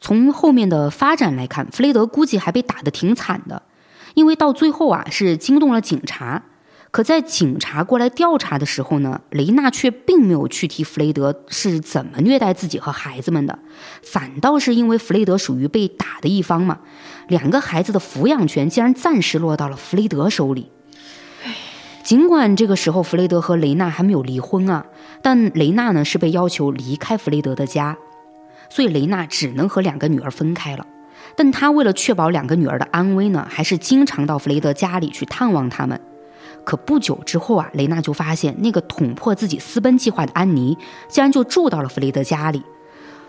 [0.00, 3.62] 从后面的发展来看，弗雷德估计还被打得挺惨的。
[4.12, 6.42] 因为到最后啊，是惊动了警察。
[6.94, 13.58] 可在警察过来调查的时候呢，雷娜却并没有去提弗雷德是怎么虐待自己和孩子们的，
[14.00, 16.78] 反倒是因为弗雷德属于被打的一方嘛，
[17.26, 20.70] 两个孩子的抚养权竟然暂时落到了弗雷德手里。
[22.04, 24.86] 尽管这个时候弗雷德和雷娜还没有离婚啊，
[25.20, 27.98] 但雷娜呢是被要求离开弗雷德的家，
[28.70, 30.86] 所以雷娜只能和两个女儿分开了。
[31.34, 36.00] 但她为了确保两个女儿的安危呢，还是经常到弗雷德家里去探望他们。
[36.64, 40.76] 可不久之后啊，雷娜就发现那个捅破自己私奔计划的安妮，
[41.08, 42.62] 竟然就住到了弗雷德家里。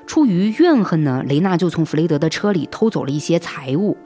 [0.08, 3.98] 出于怨恨呢，雷娜就从弗雷德的车里偷走了一些财物。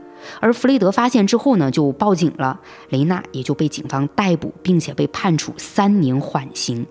[0.41, 6.85] 而弗雷德发现之后呢，就报警了，雷娜也就被警方逮捕，并且被判处三年缓刑。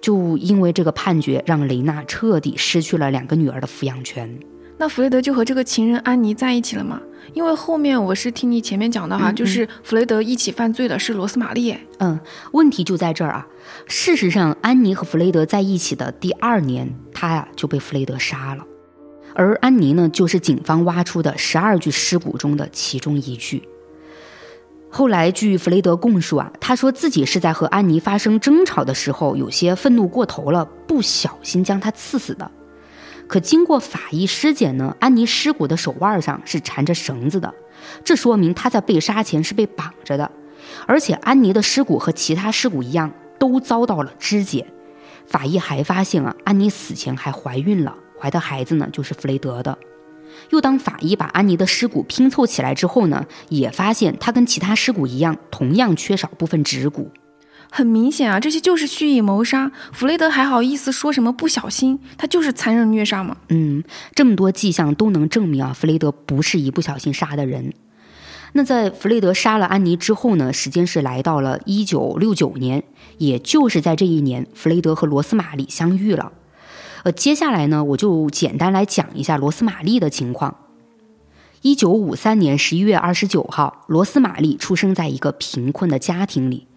[0.00, 4.38] 就因为这个判决，让雷娜彻底失去了两个女儿的抚养权。
[4.78, 7.00] 那弗雷德就和这个情人安妮在一起了吗？
[7.34, 11.76] 因为后面我是听你前面讲的哈，就是弗雷德一起犯罪的是罗斯玛丽。
[11.98, 12.18] 嗯，
[12.52, 13.46] 问题就在这儿啊。
[13.86, 18.64] 事实上，安妮和弗雷德在一起的第二年，他呀就被弗雷德杀了。
[19.34, 23.68] 而安妮呢，就是警方挖出的十二具尸骨中的其中一具。
[24.88, 32.50] 后来据弗雷德供述啊，他说自己是在和安妮发生争吵的时候，有些愤怒过头了，不小心将她刺死的。
[33.28, 37.54] 可经过法医尸检呢，安妮尸骨的手腕上是缠着绳子的，
[38.02, 40.30] 这说明她在被杀前是被绑着的。
[40.86, 44.66] 而且安妮的尸骨和其他尸骨一样，都遭到了肢解。
[45.26, 49.78] 法医还发现啊，安妮死前还怀孕了，怀的孩子呢就是弗雷德的。
[50.50, 57.10] 又当法医把安妮的尸骨拼凑起来之后呢，也发现她跟其他尸骨一样，同样缺少部分指骨。
[57.70, 59.70] 很明显啊，这些就是蓄意谋杀。
[59.92, 61.98] 弗雷德还好意思说什么不小心？
[62.16, 63.36] 他就是残忍虐杀嘛。
[63.48, 67.72] 嗯，这么多迹象都能证明啊，弗雷德不是一不小心杀的人。
[68.54, 72.82] 那在弗雷德杀了安妮之后呢，时间是来到了一九六九年，
[73.18, 76.32] 也就是在这一年，弗雷德和罗斯玛丽相遇了。
[77.02, 80.56] 呃，接下来呢，我就简单来讲一下罗斯玛丽的情况。
[81.60, 86.67] 一九五三年十一月二十九号，罗斯玛丽出生在一个贫困的家庭里。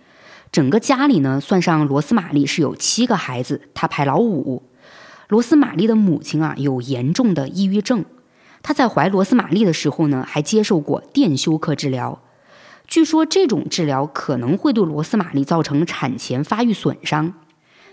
[0.52, 4.64] 整个家里呢，算上罗斯玛丽是有七个孩子，她排老五。
[5.30, 8.04] 罗斯玛丽的母亲啊，有严重的抑郁症。
[8.62, 12.22] 她在怀罗斯玛丽的时候呢，还接受过电休克治疗。
[12.86, 17.34] 据说这种治疗可能会对罗斯玛丽造成产前发育损伤，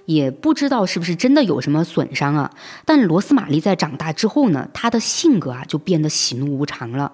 [0.07, 2.51] 也不知道是不是真的有什么损伤啊。
[2.85, 7.13] 但罗斯玛丽在长大之后呢，她的性格啊就变得喜怒无常了。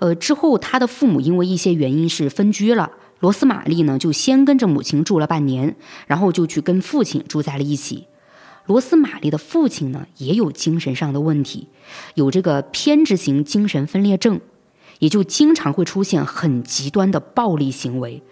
[0.00, 2.90] 呃，之后她的父母因为一些原因是分居了。
[3.20, 5.76] 罗斯玛丽呢，就先跟着母亲住了半年，
[6.06, 8.06] 然后就去跟父亲住在了一起。
[8.66, 11.68] 罗斯玛丽的父亲呢，也有精神上的问题，
[12.14, 14.40] 有这个偏执型精神分裂症，
[14.98, 18.22] 也就经常会出现很极端的暴力行为，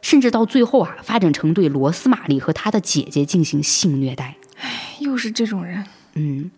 [0.00, 4.36] 甚至到最后啊，发展成对罗斯玛丽和她的姐姐进行性虐待。
[4.58, 5.84] 唉，又是这种人。
[6.14, 6.50] 嗯。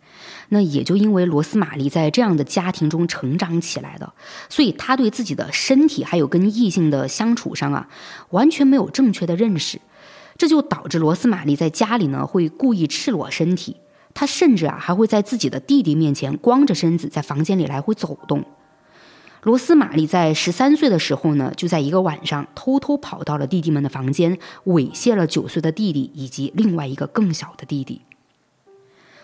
[0.54, 4.12] 那也就因为罗斯玛丽在这样的家庭中成长起来的，
[4.50, 7.88] 所以她对自己的身体还有跟异性的相处上啊，
[8.30, 9.80] 完全没有正确的认识，
[10.36, 13.76] 这就导致罗斯玛丽在家里呢会故意赤裸身体，
[14.12, 18.44] 她甚至啊还会在自己的弟弟面前光着身子在房间里来回走动。
[19.44, 24.36] 罗斯玛丽在十三岁的时候呢，就在一个晚上偷偷跑到了弟弟们的房间，
[24.66, 28.02] 猥亵了九岁的弟弟以及另外一个更小的弟弟。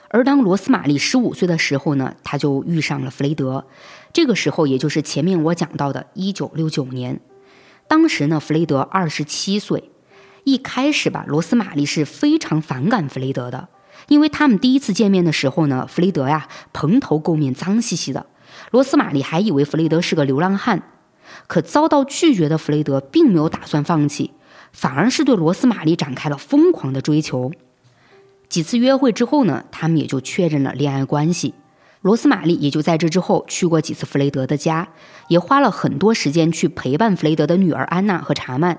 [0.09, 3.67] 而当罗斯玛丽十五岁的时候呢，她就遇上了弗雷德。
[4.13, 7.21] 这个时候，也就是前面我讲到的1969年。
[7.87, 9.91] 当时呢，弗雷德二十七岁。
[10.45, 13.69] 一开始吧，罗斯玛丽是非常反感弗雷德的，
[14.09, 18.25] 因为他们第一次见面的时候呢，弗雷德呀蓬头垢面、脏兮兮的。
[18.71, 20.83] 罗斯玛丽还以为弗雷德是个流浪汉。
[21.47, 24.33] 可遭到拒绝的弗雷德并没有打算放弃，
[24.73, 27.53] 反而是对罗斯玛丽展开了疯狂的追求。
[28.49, 31.55] 几次约会之后呢，他们也就确认了恋爱关系。
[32.01, 34.89] 罗斯玛丽也就在这之后去过几次弗雷德的家，
[35.27, 38.79] 也花了很多时间去陪伴弗雷德的女儿安娜和查曼。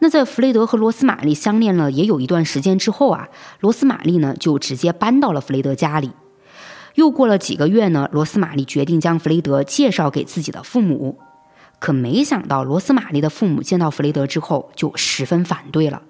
[0.00, 3.28] 那在弗雷德和罗斯玛丽相恋了也有一段时间之后啊，
[3.60, 6.10] 罗斯玛丽呢就直接搬到了弗雷德家里。
[6.96, 11.18] 又过了几个月呢，罗斯玛丽决定将弗雷德介绍给自己的父母。
[11.78, 16.02] 可没想到，罗斯玛丽的父母见到弗雷德之后就十分反对了。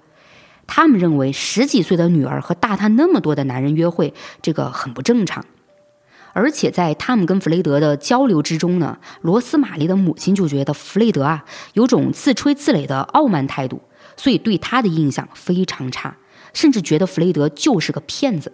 [0.67, 5.45] 他们认为十几岁的女儿和大他那么多的男人约会，这个很不正常。
[6.35, 13.81] 而且在他们跟弗雷德的交流之中呢，罗斯玛丽的母亲就觉得弗雷德啊有种自吹自擂的傲慢态度，
[14.17, 16.17] 所以对他的印象非常差，
[16.53, 18.51] 甚至觉得弗雷德就是个骗子。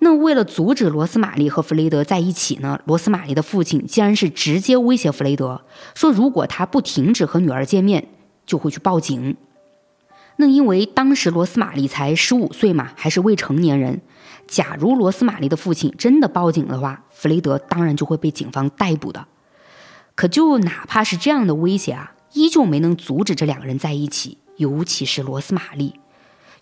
[0.00, 5.62] 那为了阻止罗斯玛丽和弗雷德在一起呢，罗斯玛丽的父亲竟然是直接威胁弗雷德
[5.94, 8.08] 说，如果他不停止和女儿见面，
[8.44, 9.34] 就会去报警。
[10.36, 14.00] 那因为当时罗斯玛丽才十五岁嘛，还是未成年人。
[14.46, 19.26] 假如罗斯玛丽的父亲真的报警的话，弗雷德当然就会被警方逮捕的。
[20.14, 24.38] 可就哪怕是这样的威胁啊，依旧没能阻止这两个人在一起。
[24.56, 25.98] 尤其是罗斯玛丽，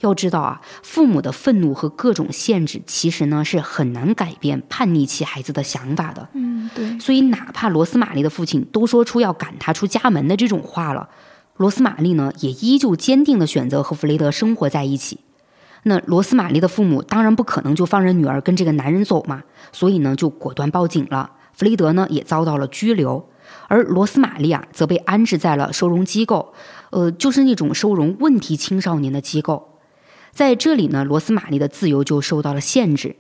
[0.00, 6.26] 要知道啊，父母的愤怒和各种限制，其实呢是很难改变叛逆期孩子的想法的。
[6.32, 6.98] 嗯，对。
[6.98, 11.08] 所以哪怕罗斯玛丽的父亲都说出要赶他出家门的这种话了。
[11.56, 15.20] 罗斯玛丽呢，也依旧坚定的选择和弗雷德生活在一起。
[15.84, 21.32] 那罗斯玛丽的父母当然不可能就放任女儿跟这个男人走嘛，所以呢，就果断报警了。
[21.52, 23.28] 弗雷德呢，也遭到了拘留，
[23.68, 26.54] 而罗斯玛丽啊，则被安置在了收容机构，
[26.90, 29.78] 呃，就是那种收容问题青少年的机构。
[30.30, 33.16] 在这里呢，罗斯玛丽的自由就受到了限制。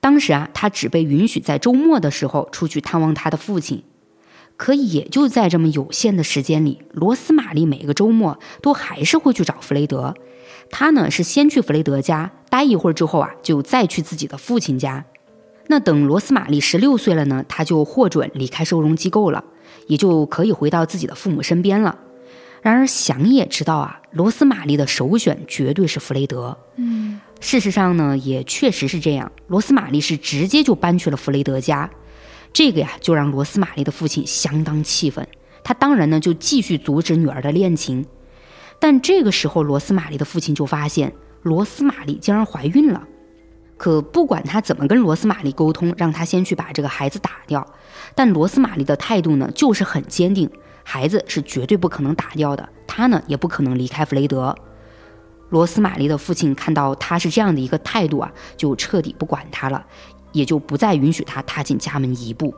[0.00, 3.82] 当时啊，她只被允许在周末的时候出去探望她的父亲。
[4.56, 10.14] 可也就在这么有限的时间里，罗斯玛丽每个周末都还是会去找弗雷德。
[10.70, 15.04] 他呢是先去弗雷德家待一会儿之后啊，就再去自己的父亲家。
[15.66, 19.44] 那等罗斯玛丽十六岁了呢，他就获准离开收容机构了，
[19.86, 21.98] 也就可以回到自己的父母身边了。
[22.62, 26.56] 然而想也知道啊，罗斯玛丽的首选绝对是弗雷德。
[26.76, 29.30] 嗯，事实上呢，也确实是这样。
[29.48, 31.90] 罗斯玛丽是直接就搬去了弗雷德家。
[32.54, 35.26] 这个呀，就让罗斯玛丽的父亲相当气愤。
[35.64, 38.06] 他当然呢，就继续阻止女儿的恋情。
[38.78, 43.02] 但这个时候，罗斯玛丽的父亲就发现罗斯玛丽竟然怀孕了。
[43.76, 47.66] 可不管他怎么跟罗斯玛丽沟通，让他先去把这个孩子打掉，
[48.14, 50.48] 但罗斯玛丽的态度呢，就是很坚定，
[50.84, 54.54] 孩子是绝对不可能打掉的，他呢也不可能离开弗雷德。
[55.50, 59.84] 罗斯玛丽的父亲看到他是这样的一个态度啊，就彻底不管他了，
[60.34, 62.54] 也就不再允许他踏进家门一步。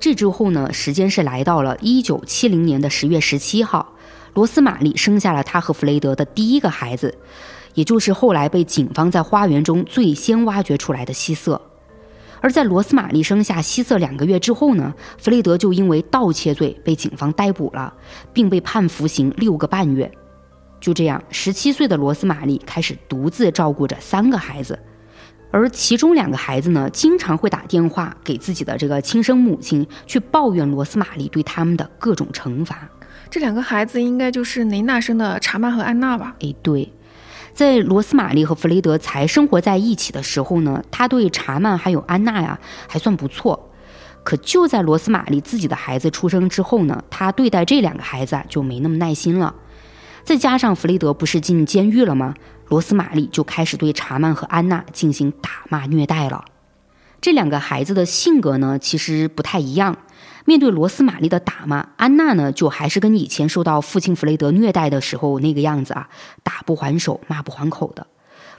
[0.00, 3.94] 这之后呢，时间是来到了一九七零年的十月十七号，
[4.34, 7.16] 罗斯玛丽生下了他和弗雷德的第一个孩子。
[7.74, 11.60] 也就是后来被警方在花园中最先挖掘出来的希瑟，
[12.40, 17.92] 而在罗斯玛丽生下希瑟两个月之后呢，弗雷德就因为盗窃罪被警方逮捕了，
[18.32, 20.10] 并被判服刑六个半月。
[20.80, 24.78] 就这样，十七岁的罗斯玛丽开始独自照顾着三个孩子，
[25.56, 32.86] 而其中两个孩子呢，经常会打电话给自己的这个亲生母亲，去抱怨罗斯玛丽对他们的各种惩罚。
[33.30, 36.34] 这两个孩子应该就是雷娜生的查曼和安娜吧？
[36.40, 36.92] 哎，对。
[37.54, 43.72] 在罗斯玛丽和弗雷德才生活在一起的时候呢，他对查曼还有安娜呀还算不错。
[44.24, 49.54] 可就在罗斯玛丽自己的孩子出生之后呢，他对待这两个孩子啊就没那么耐心了。
[50.22, 52.34] 再加上弗雷德不是进监狱了吗？
[52.68, 56.44] 罗斯玛丽就开始对查曼和安娜进行打骂虐待了。
[57.20, 59.96] 这两个孩子的性格呢，其实不太一样。
[60.44, 66.08] 面对罗斯玛丽的打骂，安娜呢就还是跟以前受到父亲弗雷德虐待的时候那个样子啊，
[66.44, 68.06] 打不还手，骂不还口的。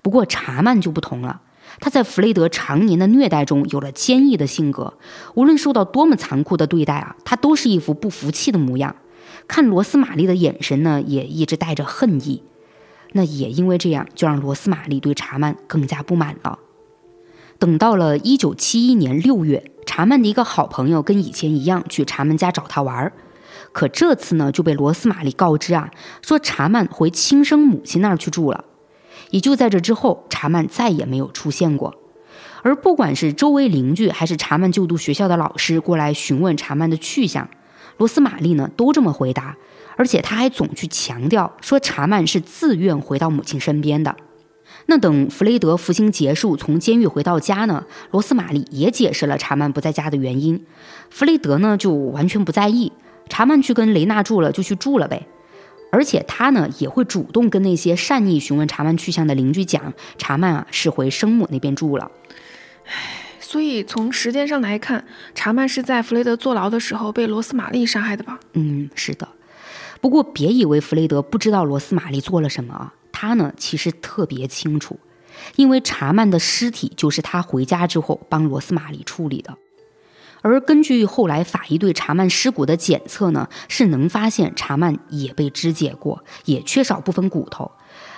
[0.02, 1.42] 不过查曼就不同了，
[1.80, 4.98] 他在弗雷德常年的虐待中有了坚毅的性格，
[5.36, 8.96] 无论受到多么残酷的对待啊，他都是一副不服气的模样。
[9.48, 12.44] 看罗斯玛丽的眼神呢，也一直带着恨意。
[13.14, 16.60] 那也因为这样，就让罗斯玛丽对查曼更加不满了。
[17.60, 19.72] 等到了一九七一年六月。
[19.90, 23.14] 查曼的一个好朋友跟以前一样去查曼家找他玩儿
[23.72, 25.90] 可这次呢就被罗斯玛丽告知啊，
[26.22, 28.66] 说查曼回亲生母亲那儿去住了。
[29.30, 31.96] 也就在这之后，查曼再也没有出现过。
[32.64, 37.50] 而不管是周围邻居还是查曼就读学校的老师过来询问查曼的去向，
[37.96, 39.56] 罗斯玛丽呢都这么回答，
[39.98, 44.16] 而且他还总去强调说查曼是自愿回到母亲身边的。
[44.86, 50.66] 那等弗雷德服刑结束，从监狱回到家呢，罗斯玛丽也解释了查曼不在家的原因。
[51.10, 52.94] 弗雷德呢就完全不在意，
[53.28, 55.28] 查曼去跟雷娜住了就去住了呗。
[55.92, 62.12] 而且他呢也会主动跟那些善意询问查曼去向的邻居讲，查曼啊是回生母那边住了。
[62.86, 68.40] 唉，所以从时间上来看，查曼是在弗雷德坐牢的时候被罗斯玛丽杀害的吧？
[68.54, 69.28] 嗯，是的。
[70.02, 72.94] 不过别以为弗雷德不知道罗斯玛丽做了什么啊。
[73.12, 75.00] 他呢，其实特别清楚，
[75.56, 79.58] 因为查曼的尸体就是他回家之后帮罗斯玛丽处理的。
[80.44, 87.72] 而根据后来法医对查曼尸骨的检测呢，是能发现查曼也被肢解过，也缺少部分骨头。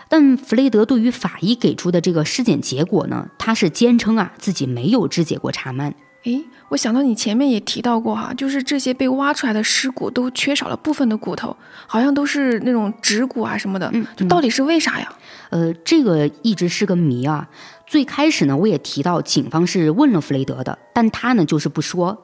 [0.10, 5.96] 但弗雷德对于法医给出的这个尸检结果呢，他是坚称啊自己没有肢解过查曼。
[6.26, 11.56] 诶，我想到你前面也提到过哈，就是这些被挖出来的尸骨都缺少了部分的骨头，
[11.88, 15.12] 好像都是那种指骨啊什么的，嗯，到底是为啥呀？
[15.50, 17.50] 呃，这个一直是个谜啊。
[17.88, 22.24] 最开始呢，我也提到警方是问了弗雷德的，但他呢就是不说。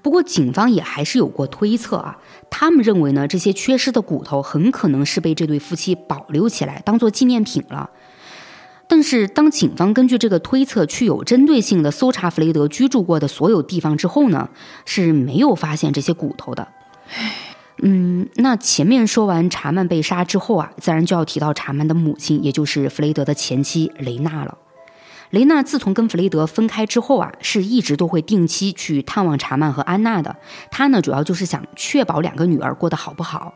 [0.00, 2.16] 不过警方也还是有过推测啊，
[2.50, 7.90] 他们认为呢，这些缺失的骨头很可能是被这对夫妻保留起来当做纪念品了。
[8.94, 14.50] 但是，当警方根据这个推测去有针对性的搜查弗雷德居住过的所有地方之后呢，
[14.84, 16.68] 是没有发现这些骨头的。
[17.82, 24.58] 嗯，那前面说完查曼被杀之后啊，自然就要提到查曼的母亲，也就是弗雷德的前妻雷娜了。
[25.30, 30.36] 雷娜自从跟弗雷德分开之后啊，是一直都会定期去探望查曼和安娜的。
[30.70, 33.54] 她呢，主要就是想确保两个女儿过得好不好。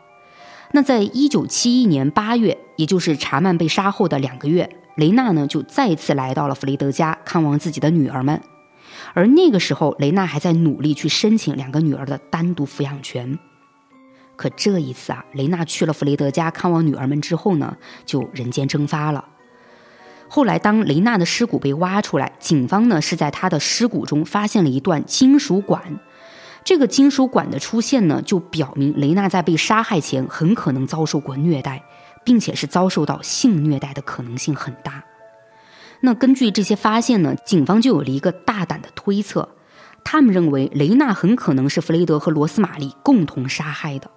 [0.71, 4.69] 那在一九七一年八月，也就是查曼被杀后的两个月。
[4.97, 8.41] 雷娜呢，就再次来到了弗雷德家看望自己的女儿们，
[9.13, 13.37] 而那个时候，雷娜还在努力去申请两个女儿的单独抚养权。
[14.35, 19.23] 可这一次啊，雷娜去了弗雷德家看望女儿们之后呢，就人间蒸发了。
[20.27, 25.99] 后来，当雷娜的尸骨被挖出来，警方呢是在她的尸骨中发现了一段金属管。
[26.67, 31.81] 这个金属管的出现呢，就表明雷娜在被杀害前很可能遭受过虐待。
[32.27, 35.01] 并且是遭受到性虐待的可能性很大。
[36.01, 39.47] 那根据这些发现呢，警方就有了一个大胆的推测，
[40.03, 44.11] 他们认为雷娜很可能是弗雷德和罗斯玛丽共同杀害的。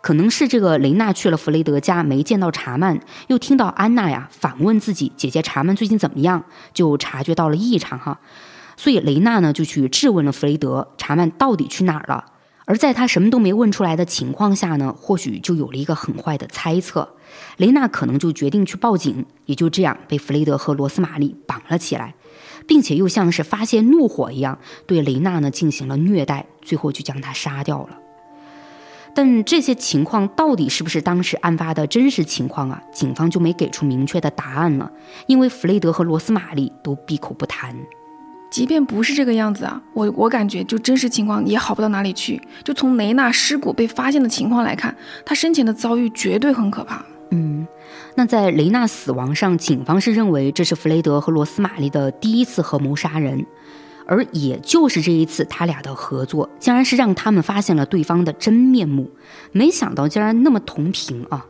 [0.00, 8.20] 可能是这个雷娜去了弗雷德家没见到查曼，又听到安娜呀反问自己姐姐查曼最近怎么样，就察觉到了异常哈。
[8.78, 12.24] 所以雷娜呢就去质问了弗雷德，查曼到底去哪儿了？
[12.64, 17.16] 而在他什么都没问出来的情况下呢，或许就有了一个很坏的猜测。
[17.56, 22.14] 雷娜可能就决定去报警，也就这样被弗雷德和罗斯玛丽绑了起来。
[22.66, 27.98] 并且又像是发泄怒火一样对雷娜呢进行了虐待，最后就将她杀掉了。
[29.14, 32.82] 但这些情况到底是不是当时案发的真实情况啊？
[32.92, 34.92] 警方就没给出明确的答案了，
[35.26, 37.74] 因为弗雷德和罗斯玛丽都闭口不谈。
[38.58, 42.42] 即便不是这个样子啊，我我感觉就真实情况也好不到哪里去。
[42.64, 44.92] 就从雷娜尸骨被发现的情况来看，
[45.24, 47.00] 她生前的遭遇绝对很可怕。
[47.30, 47.64] 嗯，
[48.16, 53.46] 那在雷娜死亡上，警方是认为这是弗雷德和罗斯玛丽的第一次合谋杀人。
[54.06, 59.08] 而也就是这一次，他俩的合作，竟然是让他们发现了对方的真面目。
[59.52, 61.46] 没想到竟然那么同频啊，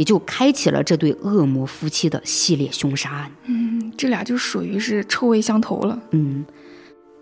[0.00, 3.30] 也就开启了这对恶魔夫妻的系列凶杀案。
[3.44, 5.98] 嗯，这俩就属于是臭味相投了。
[6.12, 6.42] 嗯，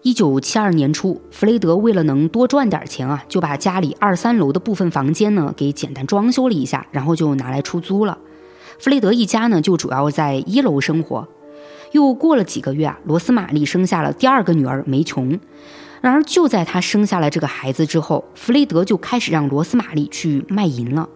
[0.03, 8.16] 一九七二年初，弗雷德为了能多赚点钱啊，就把家里二三楼的部分房间呢给简单装修了一下，然后就拿来出租了。
[8.79, 11.26] 弗雷德一家呢就主要在一楼生活。
[11.91, 15.41] 又过了几个月啊，罗斯玛丽生下了第二个女儿梅琼。
[16.01, 21.09] 然而，就在她生下了这个孩子之后，弗雷德就开始让罗斯玛丽去卖淫了。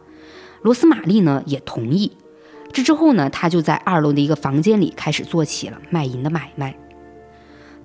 [0.62, 2.12] 罗斯玛丽呢也同意。
[2.72, 6.74] 这之后呢，他就在二楼的一个房间里开始做起了卖淫的买卖。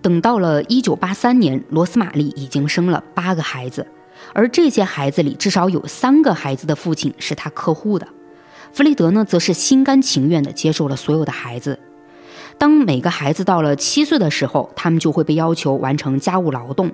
[0.01, 3.86] 等到了1983年，罗斯玛丽已经生了八个孩子，
[4.34, 8.07] 而这些孩子里至少有三个孩子的父亲是他客户的。
[8.71, 11.80] 弗雷德呢，则是心甘情愿地接受了所有的孩子。
[12.57, 16.91] 当每个孩子到了七岁的时候，他们就会被要求完成家务劳动，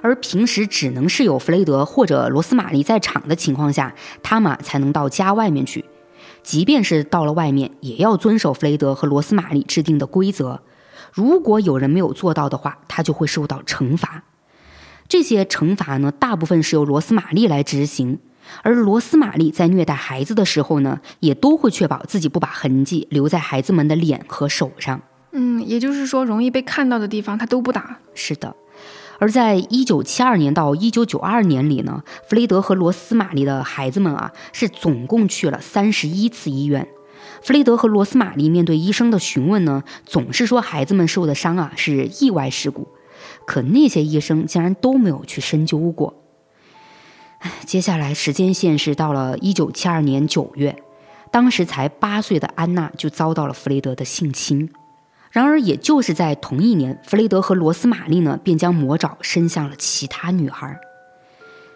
[0.00, 5.84] 而平时只能是有弗雷德或者罗斯玛丽在场的情况下，他们才能到家外面去。
[6.42, 10.62] 即便是到了外面，也要遵守弗雷德和罗斯玛丽制定的规则。
[11.12, 14.22] 如果有人没有做到的话，他就会受到惩罚。
[15.08, 18.18] 这些惩罚呢，大部分是由罗斯玛丽来执行。
[18.62, 25.00] 而罗斯玛丽在虐待孩子的时候呢，也都会确保自己不把痕迹留在孩子们的脸和手上。
[25.32, 27.98] 嗯，也就是说，容易被看到的地方他都不打。
[28.14, 28.54] 是的。
[29.18, 36.88] 而在一九七二年到一九九二年里呢，弗雷德和罗斯玛丽的孩子们啊，是总共去了三十一次医院。
[37.42, 42.88] 弗雷德和罗斯玛丽面对医生的询问呢，总是说孩子们受的伤啊是意外事故，
[43.44, 46.14] 可那些医生竟然都没有去深究过。
[47.64, 50.82] 接下来时间线是到了一九七二年九月，
[51.30, 54.70] 当时才八岁的安娜就遭到了弗雷德的性侵。
[55.30, 60.78] 然而，也就是在同一年，弗雷德和罗斯玛丽呢便将魔爪伸向了其他女孩。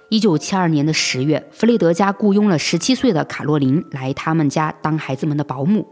[0.08, 5.86] 一九七二年的十月，弗雷德家雇佣了十七岁的卡洛琳来他们家当孩子们的保姆。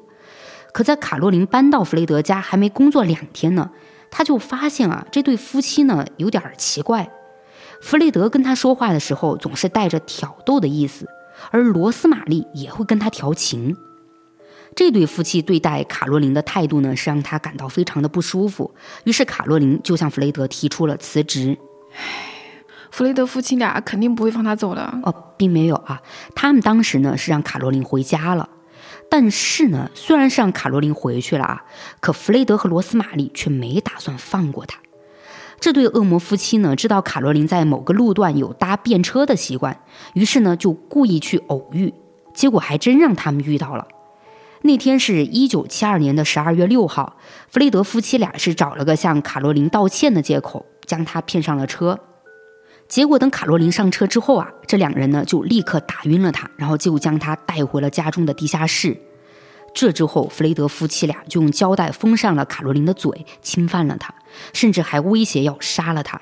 [0.72, 3.70] 可在卡洛琳搬到弗雷德家还没工作两天呢，
[4.10, 7.10] 他就发现啊，这对夫妻呢有点奇怪。
[7.82, 11.08] 弗雷德跟他说话的时候，总是带着挑逗的意思，
[11.50, 13.74] 而罗斯玛丽也会跟他调情。
[14.74, 18.72] 这对夫妻对待卡洛琳的态度呢，是让他感到非常的不舒服。
[19.04, 21.58] 于是卡洛琳就向弗雷德提出了辞职。
[21.94, 24.82] 唉，弗雷德夫妻俩肯定不会放他走的。
[25.02, 26.00] 哦，并没有啊，
[26.34, 28.48] 他们当时呢是让卡洛琳回家了。
[29.10, 31.64] 但是呢，虽然是让卡洛琳回去了啊，
[31.98, 34.78] 可弗雷德和罗斯玛丽却没打算放过他。
[35.58, 39.78] 这对恶魔夫妻呢，知道卡罗琳在某个路段有搭便车的习惯，
[40.14, 41.92] 于是呢就故意去偶遇，
[42.32, 43.86] 结果还真让他们遇到了。
[44.62, 47.16] 那天是一九七二年的十二月六号，
[47.48, 51.98] 弗雷德夫妻俩是找了个向卡罗琳道歉的借口，将她骗上了车。
[52.86, 59.00] 结果等卡罗琳上车之后啊，这两人呢就立刻打晕了她，然后就将她带回了家中的地下室。
[59.72, 64.12] 这之后，弗雷德夫妻俩就用胶带封上了卡罗琳的嘴，侵犯了她，
[64.52, 66.20] 甚至还威胁要杀了她。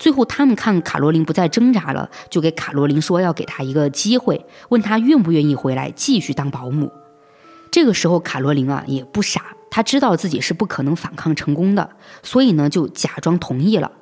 [0.00, 6.90] 最后，他们看卡罗琳不再挣扎了，就给卡罗琳说要给她一个机会，问她愿不愿意回来继续当保姆。
[7.80, 11.88] 这个时候，卡罗琳啊也不傻，她知道自己是不可能反抗成功的，
[12.24, 13.92] 所以呢就假装同意了。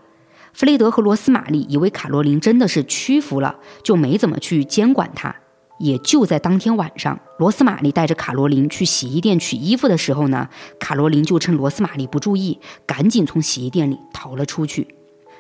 [0.54, 5.36] 弗雷德和罗斯玛丽以为卡罗琳真的是屈服了，就没怎么去监管她。
[5.78, 10.48] 也就在当天晚上，罗斯玛丽带着卡罗琳去洗衣店取衣服的时候呢，
[10.80, 14.88] 卡罗琳就趁罗斯玛丽不注意，赶紧从洗衣店里逃了出去。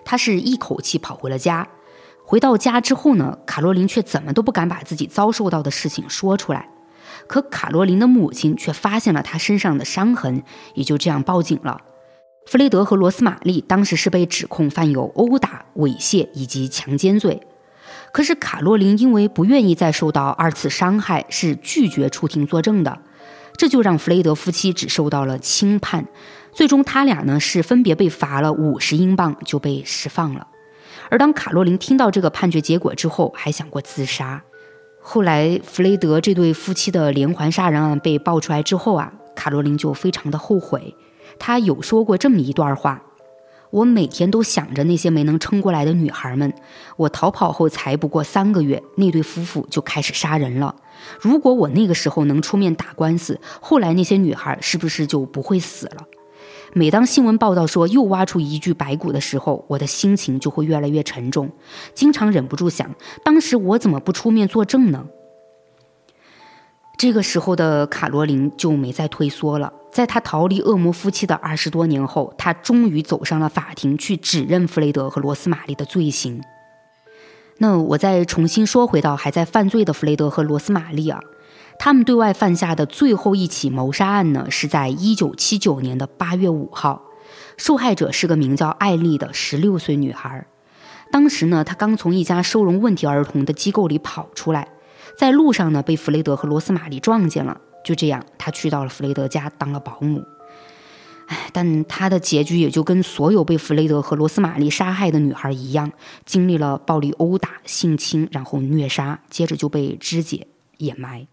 [0.04, 1.66] 她是一口气跑回了家。
[2.22, 6.68] 回到家之后呢，卡罗琳却怎么都不敢把自己遭受到的事情说出来。
[7.28, 10.42] 可卡罗琳的母亲却发现了她身上的伤痕，
[10.74, 11.80] 也就这样报警了。
[12.46, 17.42] 弗雷德和罗斯玛丽当时是被指控犯有殴打、猥亵以及强奸罪。
[18.12, 23.00] 可是卡洛琳因为不愿意再受到二次伤害，是拒绝出庭作证的，
[23.56, 26.06] 这就让弗雷德夫妻只受到了轻判。
[26.52, 30.46] 最终，他俩呢是分别被罚了五十英镑就被释放了。
[31.10, 34.42] 而当卡洛琳听到这个判决结果之后，还想过自杀。
[35.08, 40.96] 后来，弗雷德这对夫妻的连环杀人案被爆出来之后啊，卡罗琳就非常的后悔，
[41.38, 43.00] 她有说过这么一段话
[43.70, 46.52] ：“我每天都想着那些没能撑过来的女孩们。
[46.96, 50.74] 我逃跑后才不过三个月，那对夫妇就开始杀人了。
[51.20, 56.02] 如果我那个时候能出面打官司，后来那些女孩是不是就不会死了？”
[56.78, 61.50] 每当新闻报道说又挖出一具白骨的时候，我的心情就会越来越沉重，
[61.94, 65.06] 经常忍不住想：当时我怎么不出面作证呢？
[66.98, 76.42] 这个时候的卡罗琳就没再退缩了，在她逃离恶魔夫妻的二十多年后，她终于走上了法庭，去指认弗雷德和罗斯玛丽的罪行。
[77.56, 81.18] 那我再重新说回到还在犯罪的弗雷德和罗斯玛丽啊。
[81.78, 87.02] 他们对外犯下的最后一起谋杀案呢，是在一九七九年的八月五号。
[87.56, 90.46] 受害者是个名叫艾丽的十六岁女孩。
[91.10, 94.68] 当时呢，她刚从一家收容问题儿童的机构里跑出来，
[95.16, 97.60] 在路上呢，被弗雷德和罗斯玛丽撞见了。
[97.84, 100.22] 就这样，她去到了弗雷德家当了保姆。
[101.28, 105.90] 哎，但她的结局也就跟所有被弗雷德和罗斯玛丽杀害的女孩一样，
[106.24, 110.46] 经历了暴力殴打、性侵，然后虐杀，接着就被肢解、
[110.78, 111.26] 掩埋。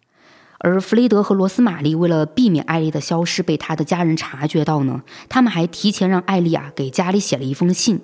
[0.66, 8.00] 而弗雷德和罗斯玛丽为了避免艾丽的消失被他的家人察觉到呢，他们还提前让艾丽啊给家里写了一封信。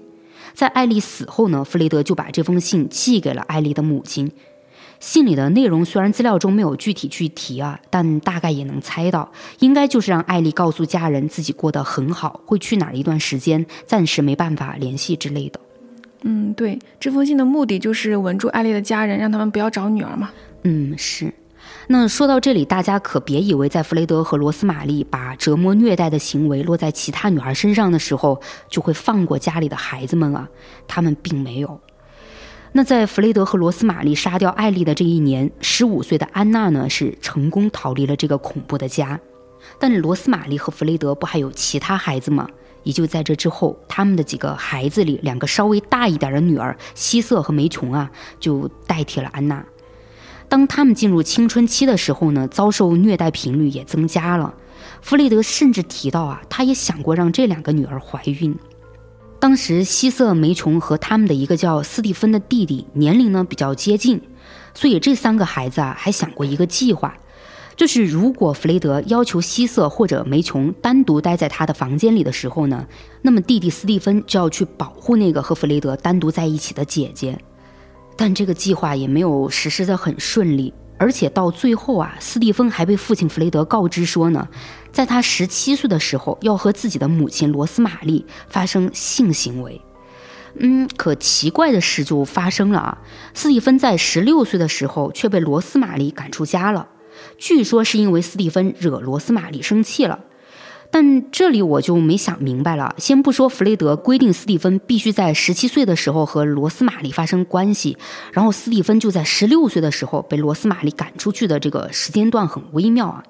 [0.54, 4.30] 在艾丽死后呢，弗雷德就把这封信寄给了艾丽的母亲。
[5.00, 15.58] 信里的内容虽然资料中没有具体去提啊，但大概也能猜到，应该就是让艾丽告诉家人自己过得很好，会去哪儿一段时间，暂时没办法联系之类的。
[16.24, 20.32] 嗯，对，这封信的目的就是稳住艾丽的家人，让他们不要找女儿嘛。
[20.64, 21.34] 嗯，是。
[21.92, 30.48] 那说到这里，大家可别以为在弗雷德和罗斯玛丽把折磨虐待的行为落在其他女孩身上的时候，就会放过家里的孩子们啊，
[30.88, 31.82] 他们并没有。
[32.74, 39.20] 那在弗雷德和罗斯玛丽杀掉艾丽的这一年，十五岁的安娜呢是成功逃离了这个恐怖的家。
[39.80, 42.48] 但罗斯玛丽和弗雷德不还有其他孩子吗？
[42.84, 49.66] 也就在这之后，他们的几个孩子里，两个稍微大一点的女儿希瑟和梅琼啊，就代替了安娜。
[50.50, 54.54] 当他们进入青春期的时候呢，遭受虐待频率也增加了。
[55.02, 58.58] 弗雷德甚至提到啊，他也想过让这两个女儿怀孕。
[59.40, 64.20] 当时希瑟梅琼和他们的一个叫斯蒂芬的弟弟年龄呢比较接近，
[64.74, 67.16] 所以这三个孩子啊还想过一个计划，
[67.78, 72.86] 就是如果弗雷德要求希瑟或者梅琼单独待在他的房间里的时候呢，
[73.22, 77.40] 那么弟弟斯蒂芬就要去保护那个和弗雷德单独在一起的姐姐。
[78.22, 84.46] 但这个计划也没有实施的很顺利，而且到最后啊，斯蒂芬还被父亲弗雷德告知说呢，
[84.92, 89.82] 在他十七岁的时候要和自己的母亲罗斯玛丽发生性行为。
[90.56, 92.98] 嗯，可奇怪的事就发生了啊，
[93.34, 96.90] 斯蒂芬在十六岁的时候却被罗斯玛丽赶出家了，
[97.38, 100.20] 据说是因为斯蒂芬惹罗斯玛丽生气了。
[100.92, 102.96] 但这里我就没想明白了。
[102.98, 107.98] 先不说弗雷德规定斯蒂芬必须在十七岁的时候和罗斯玛丽发生关系，
[108.34, 113.24] 然后斯蒂芬就在十六岁的时候被罗斯玛丽赶出去的这个时间段很微妙啊。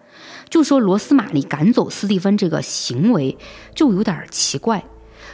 [0.50, 3.38] 就说罗斯玛丽赶走斯蒂芬这个行为
[3.76, 4.84] 就有点奇怪。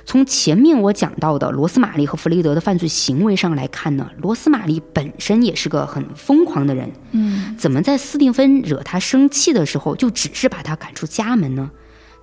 [0.03, 6.91] 从前面我讲到的罗斯玛丽和弗雷德的犯罪行为上来看呢，罗斯玛丽本身也是个很疯狂的人。
[7.11, 11.71] 嗯，怎么在斯蒂芬惹他生气的时候就只是把他赶出家门呢？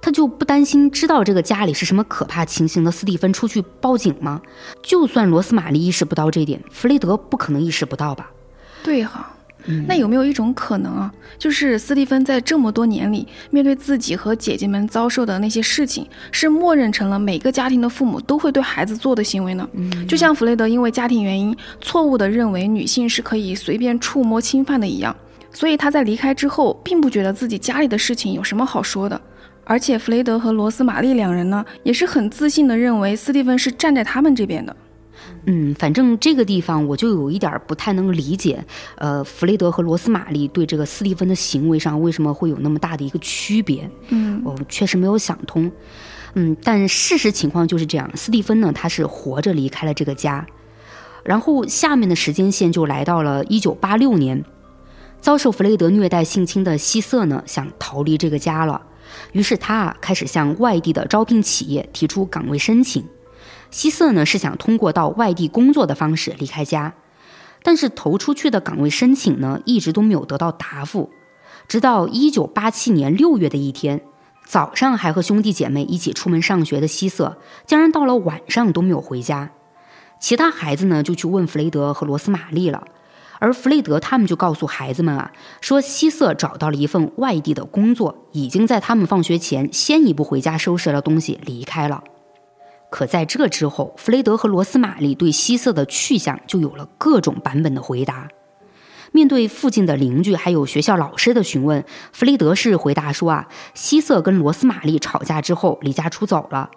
[0.03, 4.43] 他就不担心知道这个家里是什么可怕情形的斯蒂芬出去报警吗？
[4.83, 8.29] 就算罗斯玛丽意识不到这点，弗雷德不可能意识不到吧？
[8.83, 9.33] 对哈，
[9.87, 19.69] 那有没有一种可能啊，就是斯蒂芬在这么多年里，面对自己和姐姐们遭受的那些事情，是默认成了每个家庭的父母都会对孩子做的行为呢？
[20.09, 25.15] 就像弗雷德因为家庭原因错误的认为女性是可以随便触摸侵犯的一样，
[25.53, 29.21] 所以他在离开之后，并不觉得自己家里的事情有什么好说的。
[29.65, 34.75] 而且弗雷德和罗斯玛丽两人呢，也是很自信的认为斯蒂芬是站在他们这边的。
[35.47, 38.65] 嗯，反正这个地方我就有一点不太能理解，
[38.97, 43.89] 呃，弗雷德和罗斯玛丽对这个斯蒂芬的行为上为什么会有那么大的一个区别？
[44.09, 45.71] 嗯，我确实没有想通。
[46.35, 50.45] 嗯，但事实情况就是这样，斯蒂芬呢，他是活着离开了这个家，
[51.25, 54.45] 然后下面的时间线就来到了一九八六年，
[55.23, 58.83] 遭受弗雷德虐待性侵的希瑟呢，想逃离这个家了。
[59.31, 63.07] 于是他啊开始向外地的招聘企业提出岗位申请。
[63.71, 66.95] 希瑟呢是想通过到外地工作的方式离开家，
[67.63, 71.11] 但是投出去的岗位申请呢一直都没有得到答复。
[71.69, 74.03] 直到一九八七年六月的一天
[74.45, 79.53] 早上，还和兄弟姐妹一起出门上学的希瑟，竟然到了晚上都没有回家。
[80.19, 82.85] 其他孩子呢就去问弗雷德和罗斯玛丽了，
[83.43, 92.05] 而弗雷德他们就告诉孩子们啊，说希瑟找到了一份外地的工作，已经在他们放学前先一步回家收拾了东西离开了。
[92.89, 98.29] 可在这之后，弗雷德和罗斯玛丽对希瑟的去向就有了各种版本的回答。
[99.11, 106.71] 面对附近的邻居还有学校老师的询问，弗雷德是回答说啊，希瑟跟罗斯玛丽吵架之后离家出走了。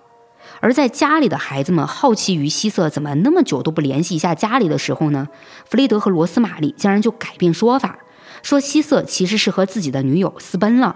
[0.66, 5.28] 而在家里的孩子们好奇于希瑟怎么那么久都不联系一下家里的时候呢，
[5.70, 8.00] 弗雷德和罗斯玛丽竟然就改变说法，
[8.42, 10.96] 说希瑟其实是和自己的女友私奔了。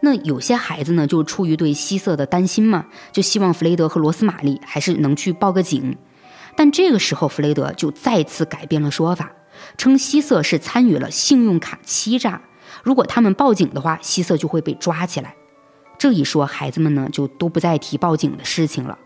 [0.00, 5.96] 那有些孩子呢，就出于对希瑟的担心嘛，就希望弗雷德和罗斯玛丽还是能去报个警。
[6.56, 9.30] 但这个时候，弗雷德就再次改变了说法。
[9.78, 12.42] 称希瑟是参与了信用卡欺诈，
[12.82, 15.36] 如果他们报警的话，希瑟就会被抓起来。
[16.04, 18.98] 这一说，孩子们呢就都不再提报警的事情了。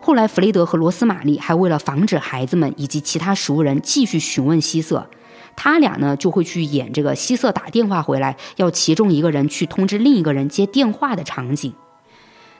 [0.00, 5.06] 后来，弗雷德和罗斯玛丽还为了防止孩子们以及其他熟人继续询问希瑟，
[5.54, 11.72] 他俩呢就会去演这个希瑟打电话回来，要其中一个人去通知另一个人接电话的场景。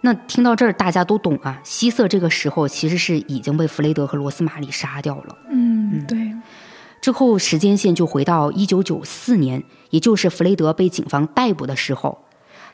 [0.03, 5.37] 那听到这儿，大家都懂啊，希瑟这个时候其实是已经被弗雷德和罗斯玛丽杀掉了。
[5.51, 6.16] 嗯，对。
[7.01, 12.24] 之后时间线就回到一九九四年，也就是弗雷德被警方逮捕的时候。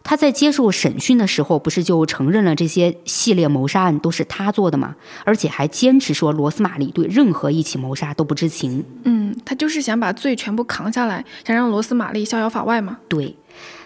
[0.03, 4.97] 他在接受审讯的时候，不是就承认了这些系列谋杀案都是他做的吗？
[5.25, 8.85] 而且还坚持说罗斯玛丽对任何一起谋杀都不知情。
[9.05, 12.99] 嗯，他就是想把罪全部扛下来，想让罗斯玛丽逍遥法外嘛。
[13.09, 13.37] 对。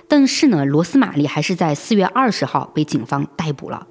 [0.06, 3.86] 但是呢，罗斯玛丽还是在四月二十号被警方逮捕了。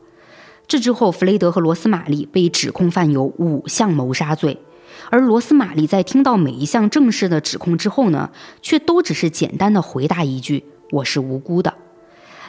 [0.66, 4.58] 这之后，弗雷德和罗斯玛丽被指控犯有五项谋杀罪。
[5.10, 8.30] 而罗斯玛丽在听到每一项正式的指控之后呢，
[8.62, 11.74] 却都只是简单的回答一句“我是无辜的”。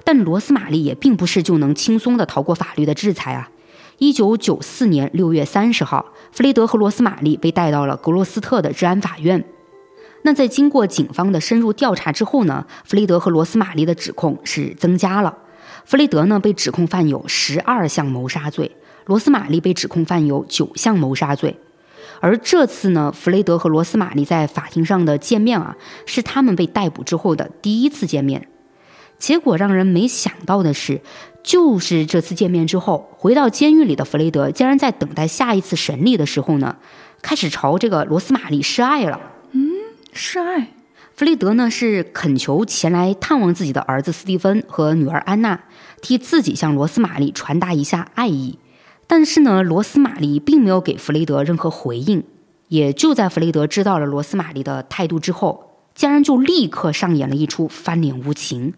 [0.05, 3.51] 但罗斯玛丽也并不是就能轻松的逃过法律的制裁啊！
[3.99, 9.45] 一九九四年六月三十号，弗雷德和罗斯玛丽被带到了格罗斯特的治安法院。
[10.23, 15.39] 那在经过警方的深入调查之后呢，弗雷德和罗斯玛丽的指控是增加了。
[15.85, 18.77] 弗雷德呢被指控犯有十二项谋杀罪，
[19.07, 21.59] 罗斯玛丽被指控犯有九项谋杀罪。
[22.21, 25.77] 而这次呢，弗雷德和罗斯玛丽在法庭上的见面啊，
[26.07, 28.49] 是他们被逮捕之后的第一次见面。
[29.19, 31.01] 结果让人没想到的是，
[31.43, 36.77] 就是这次见面之后，回到监狱里的弗雷德竟然在等待下一次审理的时候呢，
[37.23, 39.21] 开始朝这个罗斯玛丽示爱了。
[39.53, 39.71] 嗯，
[40.13, 40.69] 示爱。
[41.15, 45.61] 弗雷德呢是恳求前来探望自己的儿子斯蒂芬和女儿安娜，
[46.03, 48.59] 替自己向罗斯玛丽传达一下爱意。
[49.07, 52.25] 但是呢，罗斯玛丽并没有给弗雷德任何回应。
[52.69, 58.75] 也就在弗雷德知道了罗斯玛丽的态度之后，竟然就立刻上演了一出翻脸无情。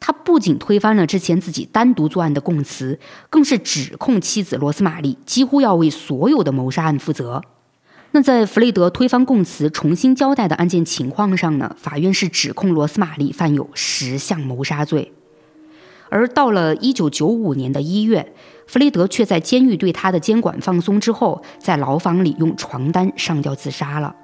[0.00, 2.98] 他不仅推翻了之前自己单独作案的供词，
[3.30, 7.42] 更是指控妻子罗斯玛丽几乎要为所有的谋杀案负责。
[8.12, 11.74] 那在弗雷德推翻供词、重新交代的案件情况上呢？
[11.78, 15.12] 法院是指控罗斯玛丽犯有十项谋杀罪。
[16.10, 18.32] 而到了一九九五年的一月。
[18.64, 24.16] 弗雷德却在监狱对他的监管放松之后，在牢房里用床单上吊自杀了。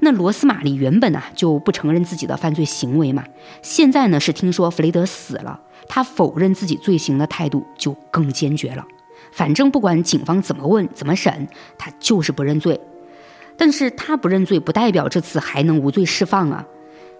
[0.00, 3.24] 那罗斯玛丽原本啊就不承认自己的犯罪行为嘛，
[3.62, 8.84] 现在呢是听说弗雷德死了，他否认自己罪行的态度就更坚决了。
[9.32, 12.80] 反正不管警方怎么问怎么审，他就是不认罪。
[13.56, 16.66] 但是他不认罪不代表这次还能无罪释放啊！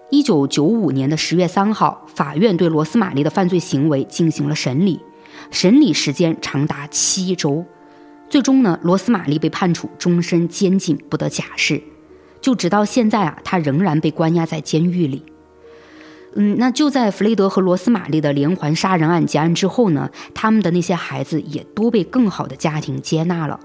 [0.09, 4.99] 一九九五年的十月三号，法院对罗斯玛丽的犯罪行为进行了审理。
[5.49, 7.65] 审理时间长达七周，
[8.29, 11.81] 最终呢，罗斯玛丽被判处终身监禁，不得假释。
[12.45, 15.23] 就直到现在啊，他仍然被关押在监狱里。
[16.35, 23.59] 嗯，那就在弗雷德和罗斯玛丽的连环杀人案结案之后呢，他们的那些孩子也都被更好的家庭接纳了，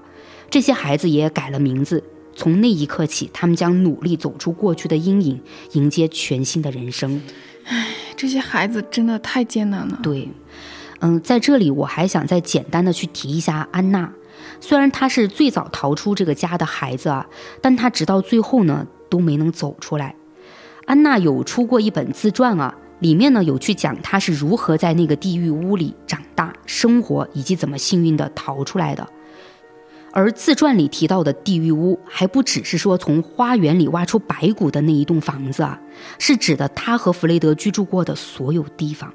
[0.49, 2.03] 这些孩子也改了名字。
[2.35, 5.39] 从那一刻起，他们将努力走出过去的阴影，
[5.73, 7.21] 迎接全新的人生。
[7.65, 9.99] 唉，这些孩子真的太艰难了。
[10.01, 10.27] 对。
[11.01, 14.11] 嗯，在这里我还想再简单的去提一下安娜，
[14.61, 17.27] 虽然他是最早逃出这个家的孩子啊，
[17.61, 20.15] 但他直到最后呢都没能走出来。
[20.85, 29.07] 安娜有出过一本自传啊，里面呢有去讲她是如何在那个地狱屋里长大、生活，以及怎么幸运的逃出来的。
[30.13, 35.79] 而自传里提到的地狱屋，还不只是说从花园里挖出白骨的那一栋房子啊，
[36.19, 39.13] 是指的她和弗雷德居住过的所有地方。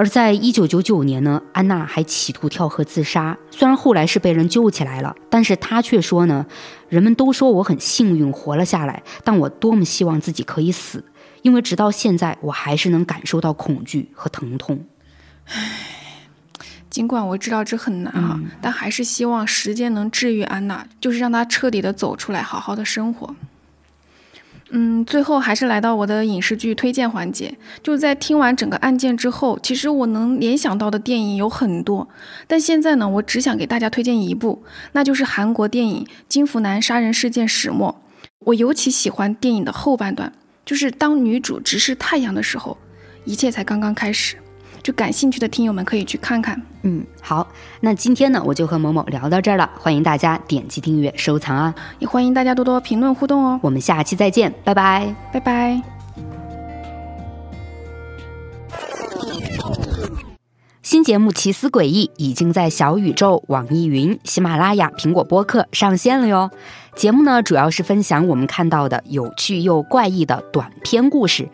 [0.00, 6.46] 而在一九九九年呢，安娜还企图跳河自杀，虽然后来是被人救起来了，但是她却说呢，
[6.88, 11.04] 人们都说我很幸运活了下来，但我多么希望自己可以死，
[11.42, 14.86] 因为直到现在我还是能感受到恐惧和疼痛。
[15.44, 15.52] 唉，
[16.88, 23.34] 尽管我知道这很难哈，但还是希望时间能治愈安娜，就是让她彻底的走出来，好好的生活。
[24.72, 27.52] 嗯，最后还是来到我的影视剧推荐环节。
[27.82, 32.08] 就在听完整个案件之后，其实我能联想到的电影有很多，
[32.46, 34.62] 但现在呢，我只想给大家推荐一部，
[34.92, 38.00] 那就是韩国电影《金福南杀人事件始末》。
[38.46, 40.32] 我尤其喜欢电影的后半段，
[40.64, 42.78] 就是当女主直视太阳的时候，
[43.24, 44.36] 一切才刚刚开始。
[44.82, 46.60] 就感兴趣的听友们可以去看看。
[46.82, 47.46] 嗯，好，
[47.80, 49.70] 那今天呢，我就和某某聊到这儿了。
[49.78, 51.74] 欢迎大家点击订阅、收藏啊！
[51.98, 53.60] 也欢迎大家多多评论互动哦。
[53.62, 55.82] 我们下期再见，拜拜，拜拜。
[60.82, 66.50] 新节目《奇思诡异》已经在小宇宙、网易云、喜马拉雅、苹果播客上线了哟。
[66.96, 71.48] 节目呢，主要是分享我们看到的有趣又怪异的短篇故事。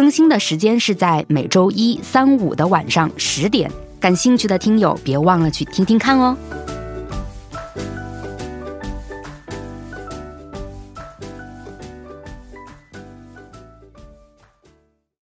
[0.00, 3.70] 更新的时间是在每周一、三、五的晚上十点，
[4.00, 6.34] 感兴趣的听友别忘了去听听看哦。